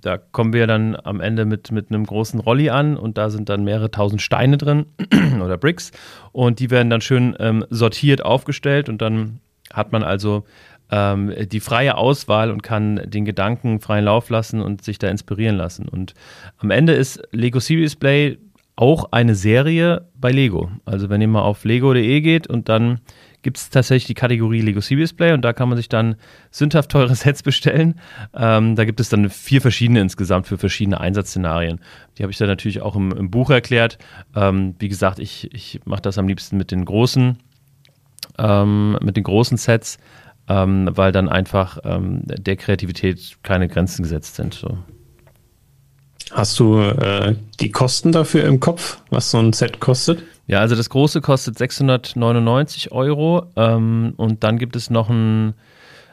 da 0.00 0.18
kommen 0.18 0.52
wir 0.52 0.66
dann 0.66 0.96
am 1.02 1.20
Ende 1.20 1.44
mit, 1.44 1.72
mit 1.72 1.90
einem 1.90 2.06
großen 2.06 2.38
Rolli 2.38 2.70
an 2.70 2.96
und 2.96 3.18
da 3.18 3.30
sind 3.30 3.48
dann 3.48 3.64
mehrere 3.64 3.90
tausend 3.90 4.22
Steine 4.22 4.58
drin 4.58 4.86
oder 5.44 5.58
Bricks 5.58 5.90
und 6.30 6.60
die 6.60 6.70
werden 6.70 6.90
dann 6.90 7.00
schön 7.00 7.36
ähm, 7.38 7.64
sortiert 7.70 8.24
aufgestellt 8.24 8.88
und 8.88 9.02
dann 9.02 9.40
hat 9.72 9.92
man 9.92 10.02
also 10.02 10.44
ähm, 10.92 11.32
die 11.48 11.60
freie 11.60 11.96
Auswahl 11.96 12.50
und 12.50 12.62
kann 12.62 13.00
den 13.04 13.24
Gedanken 13.24 13.80
freien 13.80 14.04
Lauf 14.04 14.28
lassen 14.28 14.60
und 14.60 14.84
sich 14.84 14.98
da 14.98 15.08
inspirieren 15.08 15.56
lassen. 15.56 15.88
Und 15.88 16.12
am 16.58 16.70
Ende 16.70 16.92
ist 16.92 17.20
Lego 17.32 17.58
Serious 17.58 17.96
Play 17.96 18.38
auch 18.76 19.10
eine 19.10 19.34
Serie 19.34 20.06
bei 20.14 20.30
Lego. 20.30 20.70
Also 20.84 21.08
wenn 21.08 21.20
ihr 21.20 21.28
mal 21.28 21.42
auf 21.42 21.64
lego.de 21.64 22.20
geht 22.20 22.46
und 22.46 22.68
dann 22.68 23.00
gibt 23.42 23.56
es 23.56 23.70
tatsächlich 23.70 24.06
die 24.06 24.14
Kategorie 24.14 24.60
Lego 24.60 24.80
Serious 24.80 25.12
Play 25.12 25.32
und 25.32 25.42
da 25.42 25.52
kann 25.52 25.68
man 25.68 25.76
sich 25.76 25.88
dann 25.88 26.16
sündhaft 26.50 26.90
teure 26.90 27.14
Sets 27.14 27.42
bestellen. 27.42 27.98
Ähm, 28.34 28.76
da 28.76 28.84
gibt 28.84 29.00
es 29.00 29.08
dann 29.08 29.30
vier 29.30 29.62
verschiedene 29.62 30.00
insgesamt 30.00 30.46
für 30.46 30.58
verschiedene 30.58 31.00
Einsatzszenarien. 31.00 31.80
Die 32.18 32.22
habe 32.22 32.30
ich 32.30 32.38
dann 32.38 32.48
natürlich 32.48 32.82
auch 32.82 32.96
im, 32.96 33.12
im 33.12 33.30
Buch 33.30 33.50
erklärt. 33.50 33.98
Ähm, 34.36 34.74
wie 34.78 34.88
gesagt, 34.88 35.18
ich, 35.18 35.52
ich 35.54 35.80
mache 35.84 36.02
das 36.02 36.18
am 36.18 36.28
liebsten 36.28 36.56
mit 36.56 36.70
den 36.70 36.84
großen, 36.84 37.38
ähm, 38.38 38.98
mit 39.02 39.16
den 39.16 39.24
großen 39.24 39.56
Sets, 39.56 39.98
ähm, 40.48 40.90
weil 40.92 41.12
dann 41.12 41.28
einfach 41.28 41.78
ähm, 41.84 42.22
der 42.24 42.56
Kreativität 42.56 43.38
keine 43.42 43.68
Grenzen 43.68 44.02
gesetzt 44.02 44.36
sind. 44.36 44.54
So. 44.54 44.78
Hast 46.32 46.58
du 46.58 46.80
äh, 46.80 47.34
die 47.60 47.70
Kosten 47.70 48.12
dafür 48.12 48.44
im 48.44 48.58
Kopf, 48.58 48.98
was 49.10 49.30
so 49.30 49.38
ein 49.38 49.52
Set 49.52 49.80
kostet? 49.80 50.22
Ja, 50.46 50.60
also 50.60 50.74
das 50.74 50.90
große 50.90 51.20
kostet 51.20 51.58
699 51.58 52.90
Euro 52.92 53.46
ähm, 53.56 54.14
und 54.16 54.42
dann 54.42 54.58
gibt 54.58 54.74
es 54.74 54.90
noch 54.90 55.08
ein, 55.08 55.54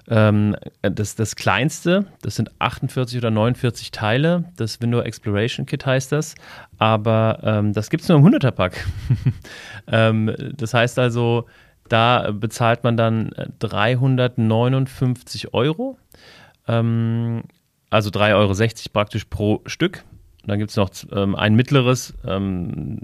ähm, 0.07 0.55
das, 0.81 1.15
das 1.15 1.35
kleinste, 1.35 2.05
das 2.21 2.35
sind 2.35 2.51
48 2.59 3.17
oder 3.17 3.31
49 3.31 3.91
Teile, 3.91 4.45
das 4.55 4.81
Window 4.81 5.01
Exploration 5.01 5.65
Kit 5.65 5.85
heißt 5.85 6.11
das, 6.11 6.35
aber 6.77 7.39
ähm, 7.43 7.73
das 7.73 7.89
gibt 7.89 8.03
es 8.03 8.09
nur 8.09 8.19
im 8.19 8.25
100er-Pack. 8.25 8.85
Ähm, 9.91 10.35
das 10.55 10.75
heißt 10.75 10.99
also, 10.99 11.47
da 11.89 12.31
bezahlt 12.31 12.83
man 12.83 12.97
dann 12.97 13.31
359 13.59 15.45
äh, 15.45 15.47
Euro. 15.51 15.97
Ähm, 16.67 17.43
also 17.89 18.09
3,60 18.09 18.35
Euro 18.35 18.53
praktisch 18.93 19.25
pro 19.25 19.61
Stück. 19.65 20.03
Dann 20.45 20.59
gibt 20.59 20.71
es 20.71 20.77
noch 20.77 20.89
ähm, 21.11 21.35
ein 21.35 21.55
mittleres, 21.55 22.13
ähm, 22.25 23.01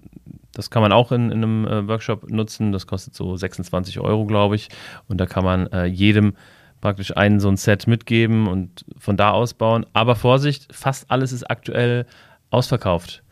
das 0.54 0.70
kann 0.70 0.82
man 0.82 0.92
auch 0.92 1.12
in, 1.12 1.32
in 1.32 1.44
einem 1.44 1.68
äh, 1.68 1.88
Workshop 1.88 2.30
nutzen. 2.30 2.72
Das 2.72 2.88
kostet 2.88 3.14
so 3.14 3.36
26 3.36 4.00
Euro, 4.00 4.26
glaube 4.26 4.56
ich. 4.56 4.70
Und 5.08 5.20
da 5.20 5.26
kann 5.26 5.44
man 5.44 5.68
äh, 5.68 5.86
jedem 5.86 6.36
praktisch 6.82 7.16
einen 7.16 7.40
so 7.40 7.50
ein 7.50 7.58
Set 7.58 7.88
mitgeben 7.88 8.48
und 8.48 8.86
von 8.98 9.18
da 9.18 9.32
aus 9.32 9.54
bauen. 9.54 9.86
Aber 9.94 10.16
Vorsicht, 10.16 10.74
fast 10.74 11.12
alles 11.12 11.32
ist 11.32 11.50
aktuell 11.50 12.06
ausverkauft. 12.52 13.24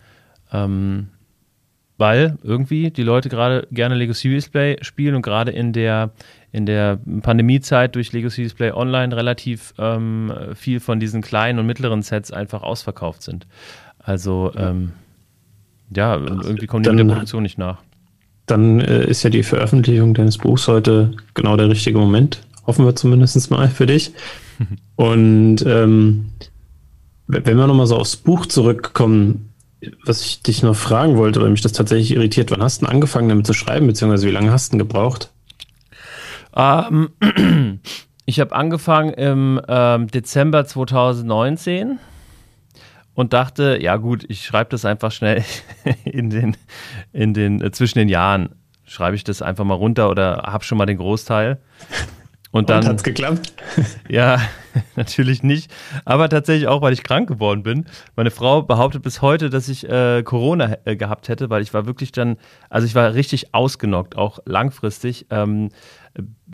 Ähm, 0.52 1.10
weil 2.04 2.38
irgendwie 2.44 2.92
die 2.92 3.02
Leute 3.02 3.30
gerade 3.30 3.66
gerne 3.72 3.96
Lego 3.96 4.12
Serious 4.12 4.50
Play 4.50 4.76
spielen 4.82 5.16
und 5.16 5.22
gerade 5.22 5.52
in 5.52 5.72
der, 5.72 6.12
in 6.52 6.66
der 6.66 7.00
Pandemiezeit 7.22 7.96
durch 7.96 8.12
Lego 8.12 8.28
Serious 8.28 8.54
Play 8.54 8.74
Online 8.74 9.16
relativ 9.16 9.74
ähm, 9.78 10.30
viel 10.54 10.82
von 10.82 11.00
diesen 11.00 11.22
kleinen 11.22 11.60
und 11.60 11.66
mittleren 11.66 12.02
Sets 12.02 12.34
einfach 12.34 12.62
ausverkauft 12.62 13.24
sind. 13.24 13.48
Also 14.00 14.52
ähm, 14.58 14.92
ja, 15.96 16.16
irgendwie 16.16 16.68
kommt 16.68 16.86
die 16.86 16.90
mit 16.90 17.00
der 17.00 17.06
Produktion 17.06 17.44
nicht 17.44 17.58
nach. 17.58 17.78
Dann 18.48 18.82
äh, 18.82 19.06
ist 19.06 19.24
ja 19.24 19.30
die 19.30 19.44
Veröffentlichung 19.44 20.14
deines 20.14 20.38
Buchs 20.38 20.68
heute 20.68 21.14
genau 21.34 21.56
der 21.56 21.70
richtige 21.70 22.00
Moment. 22.00 22.42
Hoffen 22.68 22.84
wir 22.84 22.98
zumindest 22.98 23.50
mal 23.50 23.70
für 23.70 23.86
dich. 23.86 24.12
und 24.98 25.66
ähm, 25.66 26.26
wenn 27.28 27.58
wir 27.58 27.66
nochmal 27.66 27.88
so 27.88 27.96
aufs 27.96 28.18
Buch 28.18 28.46
zurückkommen, 28.46 29.53
was 30.06 30.22
ich 30.22 30.42
dich 30.42 30.64
noch 30.64 30.76
fragen 30.76 31.18
wollte, 31.18 31.42
weil 31.42 31.50
mich 31.50 31.62
das 31.62 31.74
tatsächlich 31.74 32.12
irritiert, 32.12 32.52
wann 32.52 32.64
hast 32.64 32.82
du 32.82 32.86
angefangen 32.86 33.30
damit 33.30 33.48
zu 33.48 33.54
schreiben, 33.54 33.88
beziehungsweise 33.88 34.28
wie 34.28 34.32
lange 34.32 34.52
hast 34.52 34.74
du 34.74 34.78
gebraucht? 34.78 35.32
Ähm, 36.56 37.10
ich 38.26 38.40
habe 38.40 38.56
angefangen 38.56 39.14
im 39.14 39.62
ähm, 39.68 40.08
Dezember 40.08 40.66
2019 40.66 42.00
und 43.16 43.34
dachte, 43.34 43.78
ja 43.82 43.98
gut, 43.98 44.26
ich 44.28 44.46
schreibe 44.46 44.72
das 44.72 44.86
einfach 44.86 45.12
schnell 45.12 45.44
in 46.06 46.30
den, 46.30 46.58
in 47.12 47.34
den, 47.34 47.62
äh, 47.62 47.72
zwischen 47.72 48.00
den 48.00 48.10
Jahren 48.10 48.50
schreibe 48.86 49.16
ich 49.16 49.24
das 49.24 49.42
einfach 49.42 49.64
mal 49.64 49.76
runter 49.76 50.10
oder 50.10 50.44
habe 50.46 50.64
schon 50.64 50.78
mal 50.78 50.86
den 50.86 50.98
Großteil. 50.98 51.60
Und 52.54 52.70
dann 52.70 52.86
hat 52.86 52.98
es 52.98 53.04
geklappt? 53.04 53.52
Ja, 54.10 54.40
natürlich 54.96 55.42
nicht. 55.42 55.74
Aber 56.06 56.30
tatsächlich 56.30 56.68
auch, 56.68 56.84
weil 56.84 56.94
ich 56.94 57.02
krank 57.02 57.28
geworden 57.28 57.64
bin. 57.64 57.86
Meine 58.16 58.30
Frau 58.30 58.62
behauptet 58.62 59.02
bis 59.02 59.24
heute, 59.24 59.50
dass 59.50 59.70
ich 59.70 59.90
äh, 59.90 60.22
Corona 60.22 60.78
äh, 60.86 60.96
gehabt 60.96 61.30
hätte, 61.30 61.50
weil 61.50 61.64
ich 61.64 61.74
war 61.74 61.88
wirklich 61.88 62.12
dann, 62.12 62.38
also 62.70 62.86
ich 62.86 62.94
war 62.94 63.16
richtig 63.16 63.56
ausgenockt, 63.56 64.16
auch 64.16 64.38
langfristig. 64.46 65.26
Ähm, 65.32 65.70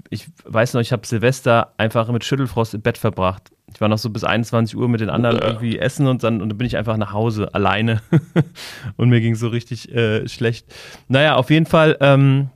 ich 0.10 0.28
weiß 0.46 0.74
noch, 0.74 0.80
ich 0.80 0.94
habe 0.94 1.06
Silvester 1.06 1.74
einfach 1.76 2.10
mit 2.10 2.24
Schüttelfrost 2.24 2.76
im 2.76 2.82
Bett 2.82 2.98
verbracht. 2.98 3.52
Ich 3.74 3.82
war 3.82 3.90
noch 3.90 3.98
so 3.98 4.10
bis 4.10 4.24
21 4.24 4.78
Uhr 4.78 4.88
mit 4.88 5.02
den 5.02 5.10
anderen 5.10 5.38
irgendwie 5.40 5.80
essen 5.80 6.08
und 6.08 6.24
dann, 6.24 6.42
und 6.42 6.48
dann 6.48 6.58
bin 6.58 6.66
ich 6.66 6.78
einfach 6.78 6.96
nach 6.96 7.12
Hause 7.12 7.54
alleine. 7.54 8.02
und 8.96 9.10
mir 9.10 9.20
ging 9.20 9.36
so 9.36 9.50
richtig 9.50 9.94
äh, 9.94 10.30
schlecht. 10.30 10.74
Naja, 11.10 11.36
auf 11.36 11.50
jeden 11.50 11.66
Fall. 11.66 11.98
Ähm, 12.00 12.52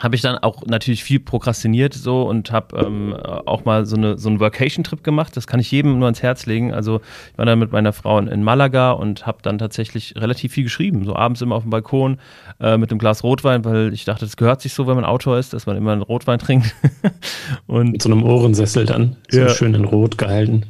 habe 0.00 0.16
ich 0.16 0.22
dann 0.22 0.38
auch 0.38 0.64
natürlich 0.66 1.04
viel 1.04 1.20
prokrastiniert 1.20 1.92
so 1.92 2.22
und 2.22 2.50
habe 2.50 2.78
ähm, 2.78 3.14
auch 3.14 3.66
mal 3.66 3.84
so, 3.84 3.96
eine, 3.96 4.16
so 4.18 4.30
einen 4.30 4.40
Vacation-Trip 4.40 5.04
gemacht. 5.04 5.36
Das 5.36 5.46
kann 5.46 5.60
ich 5.60 5.70
jedem 5.70 5.98
nur 5.98 6.06
ans 6.06 6.22
Herz 6.22 6.46
legen. 6.46 6.72
Also 6.72 7.02
ich 7.30 7.38
war 7.38 7.44
dann 7.44 7.58
mit 7.58 7.72
meiner 7.72 7.92
Frau 7.92 8.18
in 8.18 8.42
Malaga 8.42 8.92
und 8.92 9.26
habe 9.26 9.38
dann 9.42 9.58
tatsächlich 9.58 10.14
relativ 10.16 10.52
viel 10.52 10.64
geschrieben. 10.64 11.04
So 11.04 11.14
abends 11.14 11.42
immer 11.42 11.56
auf 11.56 11.64
dem 11.64 11.70
Balkon 11.70 12.18
äh, 12.58 12.78
mit 12.78 12.90
einem 12.90 12.98
Glas 12.98 13.22
Rotwein, 13.22 13.64
weil 13.66 13.92
ich 13.92 14.04
dachte, 14.06 14.24
das 14.24 14.36
gehört 14.36 14.62
sich 14.62 14.72
so, 14.72 14.86
wenn 14.86 14.94
man 14.94 15.04
Autor 15.04 15.38
ist, 15.38 15.52
dass 15.52 15.66
man 15.66 15.76
immer 15.76 15.92
einen 15.92 16.02
Rotwein 16.02 16.38
trinkt. 16.38 16.74
und 17.66 17.92
mit 17.92 18.02
so 18.02 18.10
einem 18.10 18.22
Ohrensessel 18.22 18.86
dann, 18.86 19.16
so 19.28 19.40
ja. 19.40 19.48
schön 19.50 19.74
in 19.74 19.84
Rot 19.84 20.16
gehalten. 20.16 20.64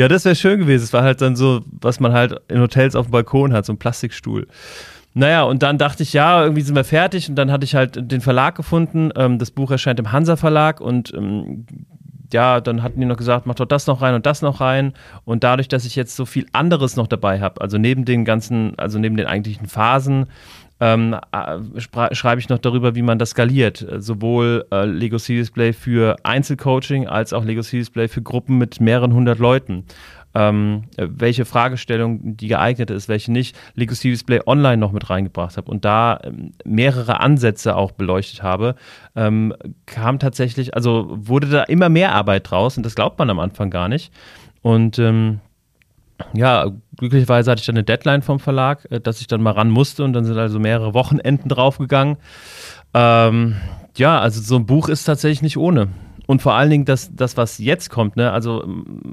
Ja, 0.00 0.08
das 0.08 0.24
wäre 0.24 0.34
schön 0.34 0.60
gewesen. 0.60 0.84
Es 0.84 0.94
war 0.94 1.02
halt 1.02 1.20
dann 1.20 1.36
so, 1.36 1.60
was 1.78 2.00
man 2.00 2.14
halt 2.14 2.34
in 2.48 2.58
Hotels 2.58 2.96
auf 2.96 3.08
dem 3.08 3.10
Balkon 3.10 3.52
hat, 3.52 3.66
so 3.66 3.74
ein 3.74 3.78
Plastikstuhl. 3.78 4.46
Naja, 5.12 5.42
und 5.42 5.62
dann 5.62 5.76
dachte 5.76 6.02
ich, 6.02 6.14
ja, 6.14 6.42
irgendwie 6.42 6.62
sind 6.62 6.74
wir 6.74 6.84
fertig. 6.84 7.28
Und 7.28 7.34
dann 7.34 7.52
hatte 7.52 7.64
ich 7.64 7.74
halt 7.74 8.10
den 8.10 8.22
Verlag 8.22 8.54
gefunden. 8.54 9.10
Ähm, 9.14 9.38
das 9.38 9.50
Buch 9.50 9.70
erscheint 9.70 10.00
im 10.00 10.10
Hansa 10.10 10.36
Verlag 10.36 10.80
und 10.80 11.12
ähm, 11.12 11.66
ja, 12.32 12.62
dann 12.62 12.82
hatten 12.82 12.98
die 12.98 13.04
noch 13.04 13.18
gesagt, 13.18 13.44
mach 13.44 13.56
doch 13.56 13.66
das 13.66 13.86
noch 13.86 14.00
rein 14.00 14.14
und 14.14 14.24
das 14.24 14.40
noch 14.40 14.62
rein. 14.62 14.94
Und 15.26 15.44
dadurch, 15.44 15.68
dass 15.68 15.84
ich 15.84 15.96
jetzt 15.96 16.16
so 16.16 16.24
viel 16.24 16.46
anderes 16.52 16.96
noch 16.96 17.06
dabei 17.06 17.42
habe, 17.42 17.60
also 17.60 17.76
neben 17.76 18.06
den 18.06 18.24
ganzen, 18.24 18.78
also 18.78 18.98
neben 18.98 19.18
den 19.18 19.26
eigentlichen 19.26 19.66
Phasen, 19.66 20.28
ähm, 20.80 21.16
äh, 21.32 21.80
schreibe 21.80 22.40
ich 22.40 22.48
noch 22.48 22.58
darüber, 22.58 22.94
wie 22.94 23.02
man 23.02 23.18
das 23.18 23.30
skaliert. 23.30 23.86
Sowohl 23.98 24.66
äh, 24.72 24.84
Lego 24.86 25.18
Series 25.18 25.50
Play 25.50 25.72
für 25.72 26.16
Einzelcoaching 26.22 27.06
als 27.06 27.32
auch 27.32 27.44
Lego 27.44 27.62
Series 27.62 27.90
Play 27.90 28.08
für 28.08 28.22
Gruppen 28.22 28.58
mit 28.58 28.80
mehreren 28.80 29.12
hundert 29.12 29.38
Leuten 29.38 29.84
ähm, 30.34 30.84
welche 30.96 31.44
Fragestellung 31.44 32.36
die 32.36 32.48
geeignete 32.48 32.94
ist, 32.94 33.08
welche 33.08 33.32
nicht, 33.32 33.56
Lego 33.74 33.94
Series 33.94 34.24
Play 34.24 34.40
Online 34.46 34.76
noch 34.76 34.92
mit 34.92 35.10
reingebracht 35.10 35.56
habe 35.56 35.70
und 35.70 35.84
da 35.84 36.20
ähm, 36.22 36.52
mehrere 36.64 37.20
Ansätze 37.20 37.76
auch 37.76 37.92
beleuchtet 37.92 38.42
habe, 38.42 38.76
ähm, 39.16 39.54
kam 39.86 40.18
tatsächlich, 40.18 40.74
also 40.74 41.08
wurde 41.10 41.48
da 41.48 41.62
immer 41.64 41.88
mehr 41.88 42.14
Arbeit 42.14 42.50
draus 42.50 42.76
und 42.76 42.86
das 42.86 42.94
glaubt 42.94 43.18
man 43.18 43.30
am 43.30 43.40
Anfang 43.40 43.70
gar 43.70 43.88
nicht. 43.88 44.12
Und 44.62 44.98
ähm, 44.98 45.40
ja, 46.34 46.70
glücklicherweise 47.00 47.50
hatte 47.50 47.60
ich 47.60 47.66
dann 47.66 47.76
eine 47.76 47.84
Deadline 47.84 48.22
vom 48.22 48.38
Verlag, 48.38 48.86
äh, 48.90 49.00
dass 49.00 49.20
ich 49.20 49.26
dann 49.26 49.42
mal 49.42 49.52
ran 49.52 49.70
musste 49.70 50.04
und 50.04 50.12
dann 50.12 50.24
sind 50.24 50.38
also 50.38 50.60
mehrere 50.60 50.94
Wochenenden 50.94 51.48
draufgegangen. 51.48 52.16
Ähm, 52.94 53.56
ja, 53.96 54.20
also 54.20 54.40
so 54.40 54.56
ein 54.56 54.66
Buch 54.66 54.88
ist 54.88 55.04
tatsächlich 55.04 55.42
nicht 55.42 55.56
ohne. 55.56 55.88
Und 56.26 56.42
vor 56.42 56.54
allen 56.54 56.70
Dingen 56.70 56.84
das, 56.84 57.10
das, 57.12 57.36
was 57.36 57.58
jetzt 57.58 57.90
kommt, 57.90 58.14
ne? 58.14 58.30
also 58.30 58.62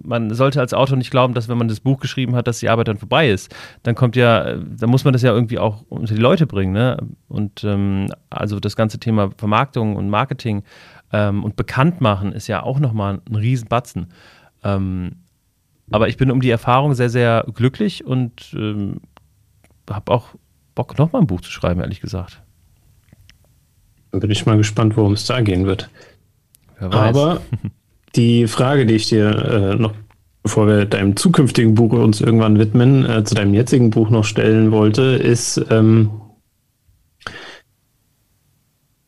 man 0.03 0.31
sollte 0.35 0.59
als 0.59 0.75
Autor 0.75 0.97
nicht 0.97 1.09
glauben, 1.09 1.33
dass 1.33 1.49
wenn 1.49 1.57
man 1.57 1.67
das 1.67 1.79
Buch 1.79 1.99
geschrieben 1.99 2.35
hat, 2.35 2.45
dass 2.45 2.59
die 2.59 2.69
Arbeit 2.69 2.89
dann 2.89 2.99
vorbei 2.99 3.31
ist. 3.31 3.55
Dann 3.81 3.95
kommt 3.95 4.15
ja, 4.15 4.55
dann 4.55 4.89
muss 4.91 5.03
man 5.03 5.13
das 5.13 5.23
ja 5.23 5.33
irgendwie 5.33 5.57
auch 5.57 5.83
unter 5.89 6.13
die 6.13 6.21
Leute 6.21 6.45
bringen. 6.45 6.73
Ne? 6.73 6.97
Und 7.27 7.63
ähm, 7.63 8.05
also 8.29 8.59
das 8.59 8.75
ganze 8.75 8.99
Thema 8.99 9.31
Vermarktung 9.35 9.95
und 9.95 10.11
Marketing 10.11 10.61
ähm, 11.11 11.43
und 11.43 11.55
Bekanntmachen 11.55 12.33
ist 12.33 12.45
ja 12.47 12.61
auch 12.61 12.79
nochmal 12.79 13.19
ein 13.27 13.35
Riesenbatzen. 13.35 14.13
Ähm, 14.63 15.13
aber 15.91 16.09
ich 16.09 16.17
bin 16.17 16.31
um 16.31 16.41
die 16.41 16.49
Erfahrung 16.49 16.93
sehr, 16.93 17.09
sehr 17.09 17.45
glücklich 17.53 18.05
und 18.05 18.53
ähm, 18.53 19.01
habe 19.89 20.11
auch 20.11 20.29
Bock, 20.75 20.97
nochmal 20.97 21.21
ein 21.21 21.27
Buch 21.27 21.41
zu 21.41 21.51
schreiben, 21.51 21.81
ehrlich 21.81 22.01
gesagt. 22.01 22.43
Dann 24.11 24.19
bin 24.19 24.31
ich 24.31 24.45
mal 24.45 24.57
gespannt, 24.57 24.95
worum 24.97 25.13
es 25.13 25.25
da 25.25 25.41
gehen 25.41 25.65
wird. 25.65 25.89
Aber 26.79 27.41
die 28.15 28.47
Frage, 28.47 28.85
die 28.85 28.95
ich 28.95 29.07
dir 29.07 29.29
äh, 29.29 29.75
noch, 29.75 29.93
bevor 30.43 30.67
wir 30.67 30.85
deinem 30.85 31.15
zukünftigen 31.15 31.75
Buch 31.75 31.93
uns 31.93 32.21
irgendwann 32.21 32.59
widmen, 32.59 33.09
äh, 33.09 33.23
zu 33.23 33.35
deinem 33.35 33.53
jetzigen 33.53 33.89
Buch 33.89 34.09
noch 34.09 34.23
stellen 34.23 34.71
wollte, 34.71 35.01
ist, 35.01 35.65
ähm, 35.69 36.11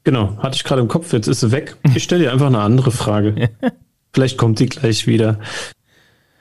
genau, 0.03 0.37
hatte 0.37 0.55
ich 0.55 0.63
gerade 0.63 0.81
im 0.81 0.87
Kopf, 0.87 1.13
jetzt 1.13 1.27
ist 1.27 1.41
sie 1.41 1.51
weg. 1.51 1.77
Ich 1.93 2.03
stelle 2.03 2.23
dir 2.23 2.31
einfach 2.31 2.47
eine 2.47 2.61
andere 2.61 2.91
Frage. 2.91 3.49
Vielleicht 4.13 4.37
kommt 4.37 4.57
sie 4.57 4.65
gleich 4.65 5.05
wieder. 5.05 5.39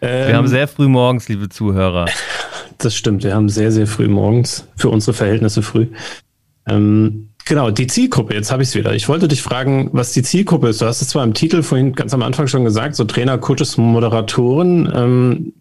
Ähm, 0.00 0.28
wir 0.28 0.36
haben 0.36 0.44
ähm, 0.44 0.50
sehr 0.50 0.68
früh 0.68 0.88
morgens, 0.88 1.28
liebe 1.28 1.48
Zuhörer. 1.48 2.06
Das 2.78 2.94
stimmt, 2.94 3.24
wir 3.24 3.34
haben 3.34 3.48
sehr, 3.48 3.72
sehr 3.72 3.86
früh 3.86 4.08
morgens, 4.08 4.68
für 4.76 4.88
unsere 4.88 5.12
Verhältnisse 5.12 5.62
früh. 5.62 5.88
Ähm, 6.66 7.28
Genau, 7.48 7.70
die 7.70 7.86
Zielgruppe, 7.86 8.34
jetzt 8.34 8.52
habe 8.52 8.62
ich 8.62 8.68
es 8.68 8.74
wieder. 8.74 8.94
Ich 8.94 9.08
wollte 9.08 9.26
dich 9.26 9.40
fragen, 9.40 9.88
was 9.94 10.12
die 10.12 10.22
Zielgruppe 10.22 10.68
ist. 10.68 10.82
Du 10.82 10.84
hast 10.84 11.00
es 11.00 11.08
zwar 11.08 11.24
im 11.24 11.32
Titel 11.32 11.62
vorhin 11.62 11.94
ganz 11.94 12.12
am 12.12 12.22
Anfang 12.22 12.46
schon 12.46 12.62
gesagt, 12.62 12.94
so 12.94 13.04
Trainer, 13.04 13.38
Coaches, 13.38 13.78
Moderatoren. 13.78 14.92
Ähm, 14.94 15.52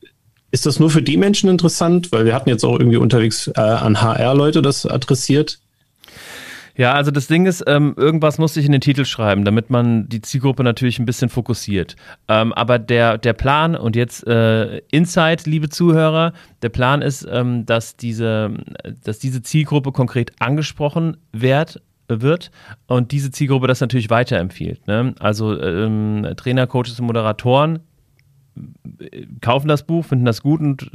ist 0.52 0.66
das 0.66 0.82
nur 0.82 0.90
für 0.90 1.02
die 1.02 1.16
Menschen 1.16 1.50
interessant? 1.50 2.12
Weil 2.12 2.26
wir 2.26 2.36
hatten 2.36 2.50
jetzt 2.50 2.66
auch 2.66 2.78
irgendwie 2.78 2.98
unterwegs 2.98 3.48
äh, 3.56 3.62
an 3.62 4.02
HR-Leute 4.02 4.62
das 4.62 4.86
adressiert. 4.86 5.60
Ja, 6.78 6.94
also 6.94 7.10
das 7.10 7.26
Ding 7.26 7.48
ist, 7.48 7.64
ähm, 7.66 7.96
irgendwas 7.98 8.38
muss 8.38 8.56
ich 8.56 8.66
in 8.66 8.72
den 8.72 8.82
Titel 8.82 9.04
schreiben, 9.04 9.44
damit 9.46 9.72
man 9.72 10.08
die 10.08 10.22
Zielgruppe 10.22 10.64
natürlich 10.64 11.00
ein 11.00 11.06
bisschen 11.06 11.30
fokussiert. 11.30 11.96
Ähm, 12.28 12.54
aber 12.54 12.78
der, 12.78 13.18
der 13.18 13.34
Plan 13.34 13.76
und 13.76 13.96
jetzt 13.96 14.26
äh, 14.28 14.78
Insight, 14.92 15.48
liebe 15.48 15.70
Zuhörer, 15.70 16.34
der 16.62 16.70
Plan 16.70 17.02
ist, 17.02 17.28
ähm, 17.30 17.66
dass, 17.66 17.98
diese, 17.98 18.54
dass 19.04 19.18
diese 19.18 19.42
Zielgruppe 19.42 19.92
konkret 19.92 20.34
angesprochen 20.40 21.18
wird, 21.32 21.82
wird 22.08 22.52
und 22.86 23.12
diese 23.12 23.32
Zielgruppe 23.32 23.68
das 23.68 23.82
natürlich 23.82 24.12
weiterempfiehlt. 24.12 24.88
Ne? 24.88 25.16
Also 25.20 25.60
ähm, 25.60 26.28
Trainer, 26.38 26.68
Coaches 26.68 27.00
und 27.00 27.08
Moderatoren 27.08 27.80
kaufen 29.42 29.68
das 29.68 29.84
Buch, 29.84 30.06
finden 30.06 30.26
das 30.26 30.42
gut 30.42 30.62
und 30.62 30.92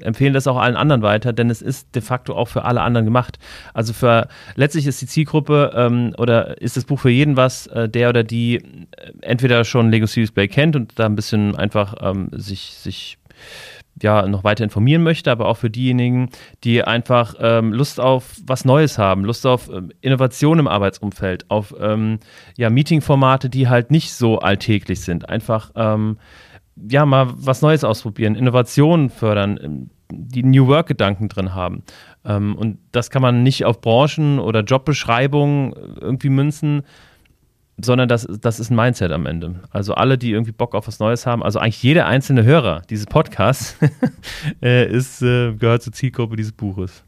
empfehlen 0.00 0.34
das 0.34 0.46
auch 0.46 0.56
allen 0.56 0.76
anderen 0.76 1.02
weiter, 1.02 1.32
denn 1.32 1.50
es 1.50 1.62
ist 1.62 1.94
de 1.94 2.02
facto 2.02 2.34
auch 2.34 2.48
für 2.48 2.64
alle 2.64 2.82
anderen 2.82 3.04
gemacht. 3.04 3.38
Also 3.72 3.92
für 3.92 4.28
letztlich 4.54 4.86
ist 4.86 5.00
die 5.00 5.06
Zielgruppe 5.06 5.72
ähm, 5.74 6.14
oder 6.18 6.60
ist 6.60 6.76
das 6.76 6.84
Buch 6.84 7.00
für 7.00 7.10
jeden 7.10 7.36
was, 7.36 7.66
äh, 7.68 7.88
der 7.88 8.08
oder 8.08 8.24
die 8.24 8.56
äh, 8.56 9.12
entweder 9.20 9.64
schon 9.64 9.90
Lego 9.90 10.06
Series 10.06 10.32
Play 10.32 10.48
kennt 10.48 10.76
und 10.76 10.98
da 10.98 11.06
ein 11.06 11.16
bisschen 11.16 11.56
einfach 11.56 11.94
ähm, 12.00 12.28
sich, 12.32 12.74
sich 12.74 13.18
ja, 14.02 14.26
noch 14.26 14.44
weiter 14.44 14.64
informieren 14.64 15.02
möchte, 15.02 15.30
aber 15.30 15.46
auch 15.46 15.56
für 15.56 15.70
diejenigen, 15.70 16.30
die 16.64 16.82
einfach 16.82 17.34
ähm, 17.38 17.72
Lust 17.72 18.00
auf 18.00 18.36
was 18.44 18.64
Neues 18.64 18.98
haben, 18.98 19.24
Lust 19.24 19.46
auf 19.46 19.70
ähm, 19.70 19.92
Innovation 20.00 20.58
im 20.58 20.66
Arbeitsumfeld, 20.66 21.50
auf 21.50 21.74
ähm, 21.78 22.18
ja, 22.56 22.70
Meetingformate, 22.70 23.48
die 23.48 23.68
halt 23.68 23.90
nicht 23.90 24.12
so 24.12 24.40
alltäglich 24.40 25.00
sind. 25.00 25.28
Einfach 25.28 25.70
ähm, 25.76 26.18
ja, 26.76 27.06
mal 27.06 27.32
was 27.36 27.62
Neues 27.62 27.84
ausprobieren, 27.84 28.34
Innovationen 28.34 29.10
fördern, 29.10 29.58
ähm, 29.62 29.90
die 30.10 30.42
New 30.42 30.66
Work-Gedanken 30.66 31.28
drin 31.28 31.54
haben. 31.54 31.82
Ähm, 32.24 32.56
und 32.56 32.78
das 32.92 33.10
kann 33.10 33.22
man 33.22 33.42
nicht 33.42 33.64
auf 33.64 33.80
Branchen 33.80 34.38
oder 34.38 34.60
Jobbeschreibungen 34.60 35.72
irgendwie 36.00 36.28
münzen, 36.28 36.82
sondern 37.80 38.08
das, 38.08 38.26
das 38.40 38.60
ist 38.60 38.70
ein 38.70 38.76
Mindset 38.76 39.10
am 39.10 39.26
Ende. 39.26 39.60
Also 39.70 39.94
alle, 39.94 40.16
die 40.16 40.30
irgendwie 40.30 40.52
Bock 40.52 40.74
auf 40.74 40.86
was 40.86 41.00
Neues 41.00 41.26
haben, 41.26 41.42
also 41.42 41.58
eigentlich 41.58 41.82
jeder 41.82 42.06
einzelne 42.06 42.44
Hörer 42.44 42.82
dieses 42.88 43.06
Podcasts 43.06 43.76
äh, 44.62 44.90
ist, 44.90 45.22
äh, 45.22 45.52
gehört 45.54 45.82
zur 45.82 45.92
Zielgruppe 45.92 46.36
dieses 46.36 46.52
Buches. 46.52 47.02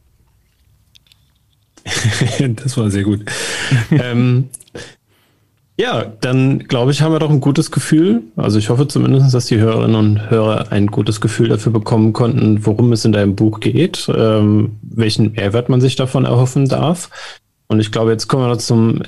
das 2.41 2.77
war 2.77 2.91
sehr 2.91 3.05
gut. 3.05 3.25
ähm, 3.93 4.49
ja, 5.79 6.05
dann 6.21 6.61
glaube 6.61 6.91
ich, 6.91 7.03
haben 7.03 7.13
wir 7.13 7.19
doch 7.19 7.31
ein 7.31 7.41
gutes 7.41 7.71
Gefühl. 7.71 8.23
Also 8.37 8.59
ich 8.59 8.71
hoffe 8.71 8.89
zumindest, 8.89 9.35
dass 9.35 9.47
die 9.47 9.59
Hörerinnen 9.59 9.97
und 9.97 10.31
Hörer 10.31 10.73
ein 10.73 10.87
gutes 10.87 11.21
Gefühl 11.21 11.49
dafür 11.49 11.73
bekommen 11.73 12.15
konnten, 12.15 12.65
worum 12.65 12.93
es 12.93 13.05
in 13.05 13.13
deinem 13.13 13.37
Buch 13.37 13.61
geht, 13.61 14.09
ähm, 14.15 14.77
welchen 14.83 15.33
Mehrwert 15.33 15.69
man 15.69 15.83
sich 15.83 15.95
davon 15.95 16.25
erhoffen 16.25 16.67
darf. 16.67 17.11
Und 17.69 17.81
ich 17.81 17.93
glaube, 17.93 18.13
jetzt 18.13 18.27
kommen 18.27 18.45
wir 18.45 18.49
noch 18.49 18.57
zum, 18.57 19.03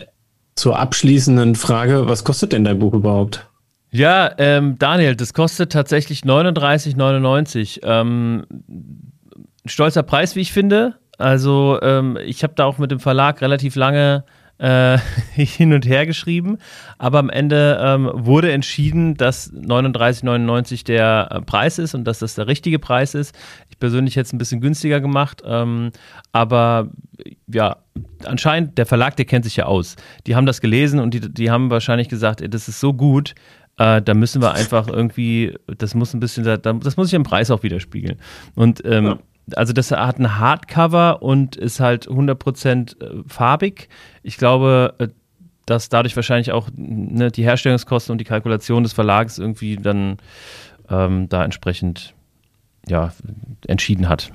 zur 0.56 0.78
abschließenden 0.78 1.54
Frage. 1.54 2.06
Was 2.06 2.24
kostet 2.24 2.52
denn 2.52 2.64
dein 2.64 2.78
Buch 2.78 2.92
überhaupt? 2.92 3.46
Ja, 3.90 4.32
ähm, 4.36 4.76
Daniel, 4.78 5.16
das 5.16 5.32
kostet 5.32 5.72
tatsächlich 5.72 6.20
39,99. 6.20 7.80
Ähm, 7.82 8.44
stolzer 9.64 10.02
Preis, 10.02 10.36
wie 10.36 10.40
ich 10.40 10.52
finde. 10.52 10.96
Also 11.16 11.78
ähm, 11.80 12.18
ich 12.24 12.42
habe 12.42 12.52
da 12.54 12.66
auch 12.66 12.76
mit 12.76 12.90
dem 12.90 13.00
Verlag 13.00 13.40
relativ 13.40 13.74
lange 13.74 14.24
äh, 14.58 14.98
hin 15.34 15.72
und 15.72 15.86
her 15.86 16.06
geschrieben, 16.06 16.58
aber 16.98 17.18
am 17.18 17.30
Ende 17.30 17.78
ähm, 17.82 18.10
wurde 18.12 18.52
entschieden, 18.52 19.14
dass 19.14 19.52
39,99 19.52 20.84
der 20.84 21.28
äh, 21.30 21.40
Preis 21.42 21.78
ist 21.78 21.94
und 21.94 22.04
dass 22.04 22.18
das 22.18 22.34
der 22.34 22.46
richtige 22.46 22.78
Preis 22.78 23.14
ist. 23.14 23.34
Ich 23.70 23.78
persönlich 23.78 24.16
hätte 24.16 24.26
es 24.26 24.32
ein 24.32 24.38
bisschen 24.38 24.60
günstiger 24.60 25.00
gemacht, 25.00 25.42
ähm, 25.44 25.90
aber 26.32 26.90
ja, 27.46 27.76
anscheinend, 28.24 28.78
der 28.78 28.86
Verlag, 28.86 29.16
der 29.16 29.24
kennt 29.24 29.44
sich 29.44 29.56
ja 29.56 29.66
aus. 29.66 29.96
Die 30.26 30.36
haben 30.36 30.46
das 30.46 30.60
gelesen 30.60 31.00
und 31.00 31.14
die, 31.14 31.20
die 31.20 31.50
haben 31.50 31.70
wahrscheinlich 31.70 32.08
gesagt, 32.08 32.40
ey, 32.40 32.48
das 32.48 32.68
ist 32.68 32.80
so 32.80 32.92
gut, 32.92 33.34
äh, 33.78 34.02
da 34.02 34.14
müssen 34.14 34.42
wir 34.42 34.52
einfach 34.52 34.88
irgendwie, 34.88 35.56
das 35.66 35.94
muss 35.94 36.14
ein 36.14 36.20
bisschen, 36.20 36.44
das 36.44 36.96
muss 36.96 37.08
sich 37.08 37.14
im 37.14 37.22
Preis 37.22 37.50
auch 37.50 37.62
widerspiegeln. 37.62 38.18
Und 38.54 38.84
ähm, 38.84 39.04
ja 39.04 39.18
also 39.54 39.72
das 39.72 39.90
hat 39.90 40.18
ein 40.18 40.38
Hardcover 40.38 41.22
und 41.22 41.56
ist 41.56 41.80
halt 41.80 42.08
100% 42.08 43.00
äh, 43.00 43.22
farbig. 43.26 43.88
Ich 44.22 44.36
glaube, 44.36 44.94
äh, 44.98 45.08
dass 45.66 45.88
dadurch 45.88 46.16
wahrscheinlich 46.16 46.52
auch 46.52 46.68
ne, 46.74 47.30
die 47.30 47.44
Herstellungskosten 47.44 48.12
und 48.12 48.18
die 48.18 48.24
Kalkulation 48.24 48.82
des 48.82 48.92
Verlags 48.92 49.38
irgendwie 49.38 49.76
dann 49.76 50.16
ähm, 50.88 51.28
da 51.28 51.44
entsprechend 51.44 52.14
ja, 52.86 53.12
entschieden 53.66 54.08
hat. 54.08 54.32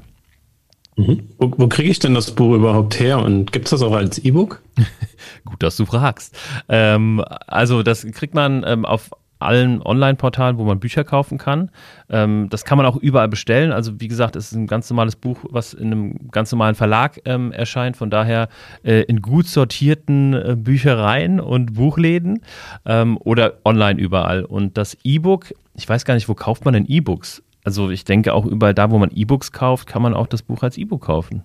Mhm. 0.95 1.30
Wo, 1.39 1.52
wo 1.58 1.67
kriege 1.67 1.89
ich 1.89 1.99
denn 1.99 2.13
das 2.13 2.32
Buch 2.32 2.54
überhaupt 2.54 2.99
her 2.99 3.19
und 3.19 3.52
gibt 3.52 3.65
es 3.65 3.71
das 3.71 3.82
auch 3.82 3.93
als 3.93 4.19
E-Book? 4.19 4.62
Gut, 5.45 5.63
dass 5.63 5.76
du 5.76 5.86
fragst. 5.86 6.38
Ähm, 6.69 7.23
also 7.47 7.82
das 7.82 8.06
kriegt 8.12 8.36
man 8.36 8.63
ähm, 8.65 8.86
auf 8.86 9.12
allen 9.43 9.82
Online-Portalen, 9.82 10.58
wo 10.58 10.63
man 10.63 10.79
Bücher 10.79 11.03
kaufen 11.03 11.38
kann. 11.38 11.69
Ähm, 12.10 12.47
das 12.49 12.65
kann 12.65 12.77
man 12.77 12.86
auch 12.86 12.97
überall 12.97 13.27
bestellen. 13.27 13.71
Also 13.71 13.99
wie 13.99 14.08
gesagt, 14.08 14.36
es 14.36 14.51
ist 14.51 14.58
ein 14.58 14.67
ganz 14.67 14.89
normales 14.89 15.15
Buch, 15.15 15.39
was 15.49 15.73
in 15.73 15.91
einem 15.91 16.32
ganz 16.32 16.51
normalen 16.51 16.75
Verlag 16.75 17.19
ähm, 17.25 17.51
erscheint. 17.51 17.97
Von 17.97 18.10
daher 18.10 18.49
äh, 18.84 19.01
in 19.03 19.21
gut 19.21 19.47
sortierten 19.47 20.34
äh, 20.34 20.56
Büchereien 20.58 21.39
und 21.39 21.73
Buchläden 21.73 22.41
ähm, 22.86 23.17
oder 23.23 23.56
online 23.65 23.99
überall. 23.99 24.43
Und 24.43 24.77
das 24.77 24.97
E-Book, 25.03 25.53
ich 25.75 25.88
weiß 25.88 26.06
gar 26.06 26.13
nicht, 26.15 26.29
wo 26.29 26.34
kauft 26.34 26.65
man 26.65 26.73
denn 26.73 26.86
E-Books? 26.88 27.43
Also 27.63 27.89
ich 27.89 28.03
denke 28.03 28.34
auch 28.34 28.45
überall 28.45 28.73
da, 28.73 28.91
wo 28.91 28.97
man 28.97 29.12
E-Books 29.13 29.51
kauft, 29.51 29.88
kann 29.88 30.01
man 30.01 30.13
auch 30.13 30.27
das 30.27 30.41
Buch 30.41 30.63
als 30.63 30.77
E-Book 30.77 31.03
kaufen. 31.03 31.43